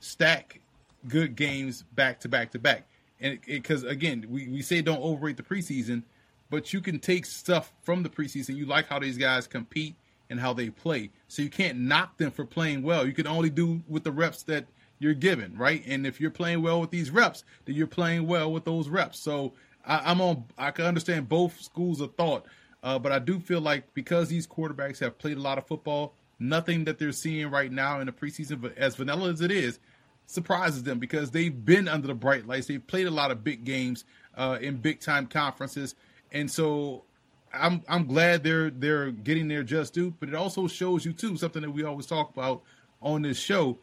stack 0.00 0.60
good 1.08 1.36
games 1.36 1.82
back 1.94 2.20
to 2.20 2.28
back 2.28 2.50
to 2.52 2.58
back. 2.58 2.86
And 3.20 3.38
because, 3.46 3.84
again, 3.84 4.26
we, 4.28 4.48
we 4.48 4.62
say 4.62 4.82
don't 4.82 5.02
overrate 5.02 5.38
the 5.38 5.42
preseason, 5.42 6.02
but 6.50 6.72
you 6.72 6.80
can 6.80 6.98
take 6.98 7.24
stuff 7.24 7.72
from 7.82 8.02
the 8.02 8.08
preseason. 8.10 8.56
You 8.56 8.66
like 8.66 8.88
how 8.88 8.98
these 8.98 9.16
guys 9.16 9.46
compete 9.46 9.94
and 10.30 10.40
how 10.40 10.52
they 10.52 10.70
play. 10.70 11.10
So 11.28 11.42
you 11.42 11.50
can't 11.50 11.78
knock 11.78 12.16
them 12.16 12.30
for 12.30 12.44
playing 12.44 12.82
well. 12.82 13.06
You 13.06 13.12
can 13.12 13.26
only 13.26 13.50
do 13.50 13.82
with 13.88 14.04
the 14.04 14.12
reps 14.12 14.42
that 14.44 14.66
you're 14.98 15.14
given, 15.14 15.56
right? 15.56 15.82
And 15.86 16.06
if 16.06 16.20
you're 16.20 16.30
playing 16.30 16.62
well 16.62 16.80
with 16.80 16.90
these 16.90 17.10
reps, 17.10 17.44
then 17.64 17.74
you're 17.74 17.86
playing 17.86 18.26
well 18.26 18.52
with 18.52 18.64
those 18.64 18.88
reps. 18.88 19.20
So 19.20 19.54
I, 19.84 20.10
am 20.10 20.20
on. 20.20 20.44
I 20.58 20.70
can 20.70 20.84
understand 20.84 21.28
both 21.28 21.60
schools 21.60 22.00
of 22.00 22.14
thought, 22.14 22.46
uh, 22.82 22.98
but 22.98 23.12
I 23.12 23.18
do 23.18 23.38
feel 23.38 23.60
like 23.60 23.92
because 23.94 24.28
these 24.28 24.46
quarterbacks 24.46 24.98
have 25.00 25.18
played 25.18 25.36
a 25.36 25.40
lot 25.40 25.58
of 25.58 25.66
football, 25.66 26.14
nothing 26.38 26.84
that 26.84 26.98
they're 26.98 27.12
seeing 27.12 27.50
right 27.50 27.70
now 27.70 28.00
in 28.00 28.06
the 28.06 28.12
preseason, 28.12 28.76
as 28.76 28.96
vanilla 28.96 29.30
as 29.30 29.40
it 29.40 29.50
is, 29.50 29.78
surprises 30.26 30.82
them 30.82 30.98
because 30.98 31.30
they've 31.30 31.64
been 31.64 31.88
under 31.88 32.08
the 32.08 32.14
bright 32.14 32.46
lights. 32.46 32.66
They've 32.66 32.84
played 32.84 33.06
a 33.06 33.10
lot 33.10 33.30
of 33.30 33.44
big 33.44 33.64
games 33.64 34.04
uh, 34.36 34.58
in 34.60 34.78
big 34.78 35.00
time 35.00 35.26
conferences, 35.26 35.94
and 36.32 36.50
so 36.50 37.04
I'm 37.52 37.82
I'm 37.88 38.06
glad 38.06 38.42
they're 38.42 38.70
they're 38.70 39.10
getting 39.10 39.48
their 39.48 39.62
just 39.62 39.94
due. 39.94 40.14
But 40.18 40.28
it 40.28 40.34
also 40.34 40.66
shows 40.66 41.04
you 41.04 41.12
too 41.12 41.36
something 41.36 41.62
that 41.62 41.70
we 41.70 41.84
always 41.84 42.06
talk 42.06 42.30
about 42.30 42.62
on 43.00 43.22
this 43.22 43.38
show. 43.38 43.78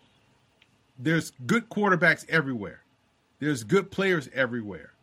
There's 0.97 1.31
good 1.45 1.69
quarterbacks 1.69 2.27
everywhere. 2.29 2.81
There's 3.39 3.63
good 3.63 3.91
players 3.91 4.29
everywhere. 4.33 4.93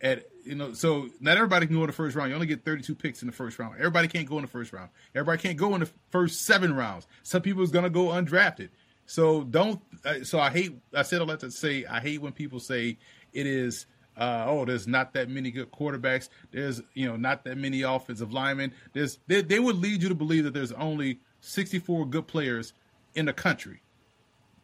At 0.00 0.24
you 0.44 0.54
know, 0.54 0.74
so 0.74 1.08
not 1.20 1.36
everybody 1.36 1.66
can 1.66 1.76
go 1.76 1.82
in 1.82 1.86
the 1.86 1.92
first 1.92 2.16
round. 2.16 2.28
You 2.30 2.34
only 2.34 2.46
get 2.46 2.64
32 2.64 2.94
picks 2.94 3.22
in 3.22 3.26
the 3.26 3.32
first 3.32 3.58
round. 3.58 3.76
Everybody 3.78 4.08
can't 4.08 4.28
go 4.28 4.36
in 4.36 4.42
the 4.42 4.48
first 4.50 4.72
round. 4.72 4.90
Everybody 5.14 5.40
can't 5.40 5.56
go 5.56 5.74
in 5.74 5.80
the 5.80 5.90
first 6.10 6.42
seven 6.42 6.74
rounds. 6.74 7.06
Some 7.22 7.42
people 7.42 7.62
is 7.62 7.70
gonna 7.70 7.90
go 7.90 8.08
undrafted. 8.08 8.68
So 9.06 9.44
don't. 9.44 9.80
Uh, 10.04 10.24
so 10.24 10.40
I 10.40 10.50
hate. 10.50 10.76
I 10.94 11.02
said 11.02 11.20
a 11.20 11.24
lot 11.24 11.40
to 11.40 11.50
say. 11.50 11.84
I 11.86 12.00
hate 12.00 12.20
when 12.20 12.32
people 12.32 12.60
say 12.60 12.98
it 13.32 13.46
is. 13.46 13.86
Uh, 14.16 14.44
oh, 14.46 14.64
there's 14.64 14.86
not 14.86 15.12
that 15.14 15.28
many 15.28 15.50
good 15.50 15.70
quarterbacks. 15.72 16.28
There's 16.52 16.80
you 16.94 17.06
know 17.06 17.16
not 17.16 17.44
that 17.44 17.56
many 17.56 17.82
offensive 17.82 18.32
linemen. 18.32 18.72
There's 18.92 19.18
they, 19.26 19.42
they 19.42 19.58
would 19.58 19.76
lead 19.76 20.02
you 20.02 20.08
to 20.08 20.14
believe 20.14 20.44
that 20.44 20.54
there's 20.54 20.72
only 20.72 21.20
64 21.40 22.06
good 22.06 22.26
players 22.26 22.72
in 23.14 23.26
the 23.26 23.32
country. 23.32 23.82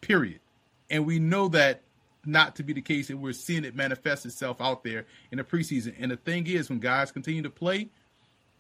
Period. 0.01 0.41
And 0.89 1.07
we 1.07 1.19
know 1.19 1.49
that 1.49 1.83
not 2.27 2.57
to 2.57 2.63
be 2.63 2.73
the 2.73 2.81
case, 2.83 3.11
and 3.11 3.21
we're 3.21 3.33
seeing 3.33 3.65
it 3.65 3.75
manifest 3.75 4.27
itself 4.27 4.61
out 4.61 4.85
there 4.85 5.07
in 5.31 5.39
the 5.39 5.45
preseason. 5.45 5.95
And 5.99 6.11
the 6.11 6.17
thing 6.17 6.47
is, 6.47 6.69
when 6.69 6.79
guys 6.79 7.11
continue 7.11 7.43
to 7.43 7.51
play, 7.51 7.89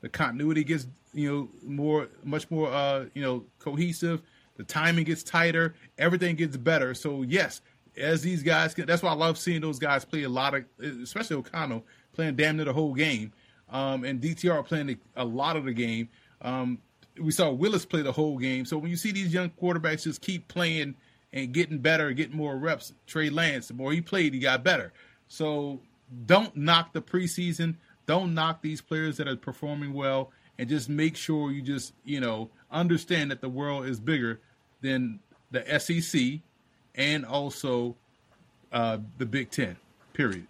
the 0.01 0.09
continuity 0.09 0.65
gets 0.65 0.87
you 1.13 1.31
know 1.31 1.49
more, 1.63 2.09
much 2.25 2.51
more 2.51 2.71
uh, 2.73 3.07
you 3.15 3.23
know 3.23 3.45
cohesive. 3.59 4.23
The 4.57 4.65
timing 4.65 5.05
gets 5.05 5.23
tighter. 5.23 5.75
Everything 5.99 6.37
gets 6.37 6.57
better. 6.57 6.93
So 6.95 7.23
yes, 7.23 7.63
as 7.97 8.23
these 8.23 8.43
guys 8.43 8.75
that's 8.75 9.03
why 9.03 9.11
I 9.11 9.15
love 9.15 9.39
seeing 9.39 9.61
those 9.61 9.79
guys 9.79 10.05
play 10.05 10.23
a 10.23 10.29
lot 10.29 10.55
of, 10.55 10.65
especially 10.81 11.37
O'Connell 11.37 11.85
playing 12.13 12.37
damn 12.37 12.57
near 12.57 12.67
the 12.67 12.73
whole 12.73 12.95
game, 12.95 13.33
um, 13.71 14.05
and 14.05 14.21
DTR 14.21 14.65
playing 14.65 14.99
a 15.17 15.25
lot 15.25 15.57
of 15.57 15.65
the 15.65 15.73
game. 15.73 16.09
Um, 16.43 16.79
we 17.21 17.33
saw 17.33 17.51
Willis 17.51 17.85
play 17.85 18.03
the 18.03 18.13
whole 18.13 18.39
game. 18.39 18.65
So 18.65 18.79
when 18.79 18.91
you 18.91 18.97
see 18.97 19.13
these 19.13 19.33
young 19.33 19.51
quarterbacks 19.51 20.05
just 20.05 20.21
keep 20.21 20.49
playing 20.49 20.95
and 21.33 21.53
getting 21.53 21.79
better, 21.79 22.13
getting 22.13 22.37
more 22.37 22.57
reps. 22.57 22.93
Trey 23.07 23.31
Lance, 23.31 23.69
the 23.69 23.75
more 23.75 23.93
he 23.93 24.01
played, 24.01 24.35
he 24.35 24.41
got 24.41 24.65
better. 24.65 24.93
So 25.29 25.81
don't 26.27 26.55
knock 26.57 26.93
the 26.93 27.03
preseason. 27.03 27.77
Don't 28.07 28.35
knock 28.35 28.63
these 28.63 28.81
players 28.81 29.17
that 29.19 29.29
are 29.29 29.37
performing 29.37 29.93
well, 29.93 30.33
and 30.59 30.69
just 30.69 30.89
make 30.89 31.17
sure 31.17 31.53
you 31.53 31.63
just 31.63 31.93
you 32.05 32.21
know 32.21 32.51
understand 32.71 33.31
that 33.31 33.41
the 33.41 33.49
world 33.49 33.87
is 33.87 34.01
bigger 34.01 34.41
than 34.81 35.21
the 35.53 35.79
SEC 35.79 36.41
and 36.95 37.25
also 37.25 37.97
uh, 38.73 38.99
the 39.19 39.27
Big 39.27 39.51
Ten. 39.51 39.77
Period. 40.13 40.47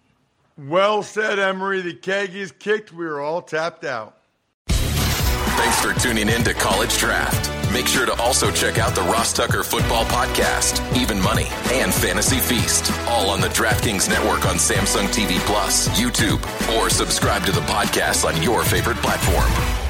Well 0.57 1.01
said, 1.03 1.39
Emory. 1.39 1.81
The 1.81 1.93
keg 1.93 2.35
is 2.35 2.51
kicked. 2.51 2.93
We 2.93 3.05
are 3.05 3.19
all 3.19 3.41
tapped 3.41 3.83
out. 3.85 4.17
Thanks 4.67 5.79
for 5.79 5.93
tuning 5.99 6.29
in 6.29 6.43
to 6.43 6.53
College 6.53 6.97
Draft. 6.97 7.49
Make 7.71 7.87
sure 7.87 8.05
to 8.05 8.13
also 8.21 8.51
check 8.51 8.77
out 8.77 8.95
the 8.95 9.01
Ross 9.01 9.31
Tucker 9.31 9.63
Football 9.63 10.03
Podcast, 10.05 10.97
Even 10.97 11.21
Money, 11.21 11.47
and 11.71 11.93
Fantasy 11.93 12.39
Feast, 12.39 12.91
all 13.07 13.29
on 13.29 13.39
the 13.39 13.47
DraftKings 13.47 14.09
Network 14.09 14.45
on 14.45 14.55
Samsung 14.55 15.07
TV 15.07 15.39
Plus, 15.45 15.87
YouTube, 15.89 16.41
or 16.77 16.89
subscribe 16.89 17.45
to 17.45 17.51
the 17.51 17.61
podcast 17.61 18.25
on 18.25 18.43
your 18.43 18.63
favorite 18.63 18.97
platform. 18.97 19.80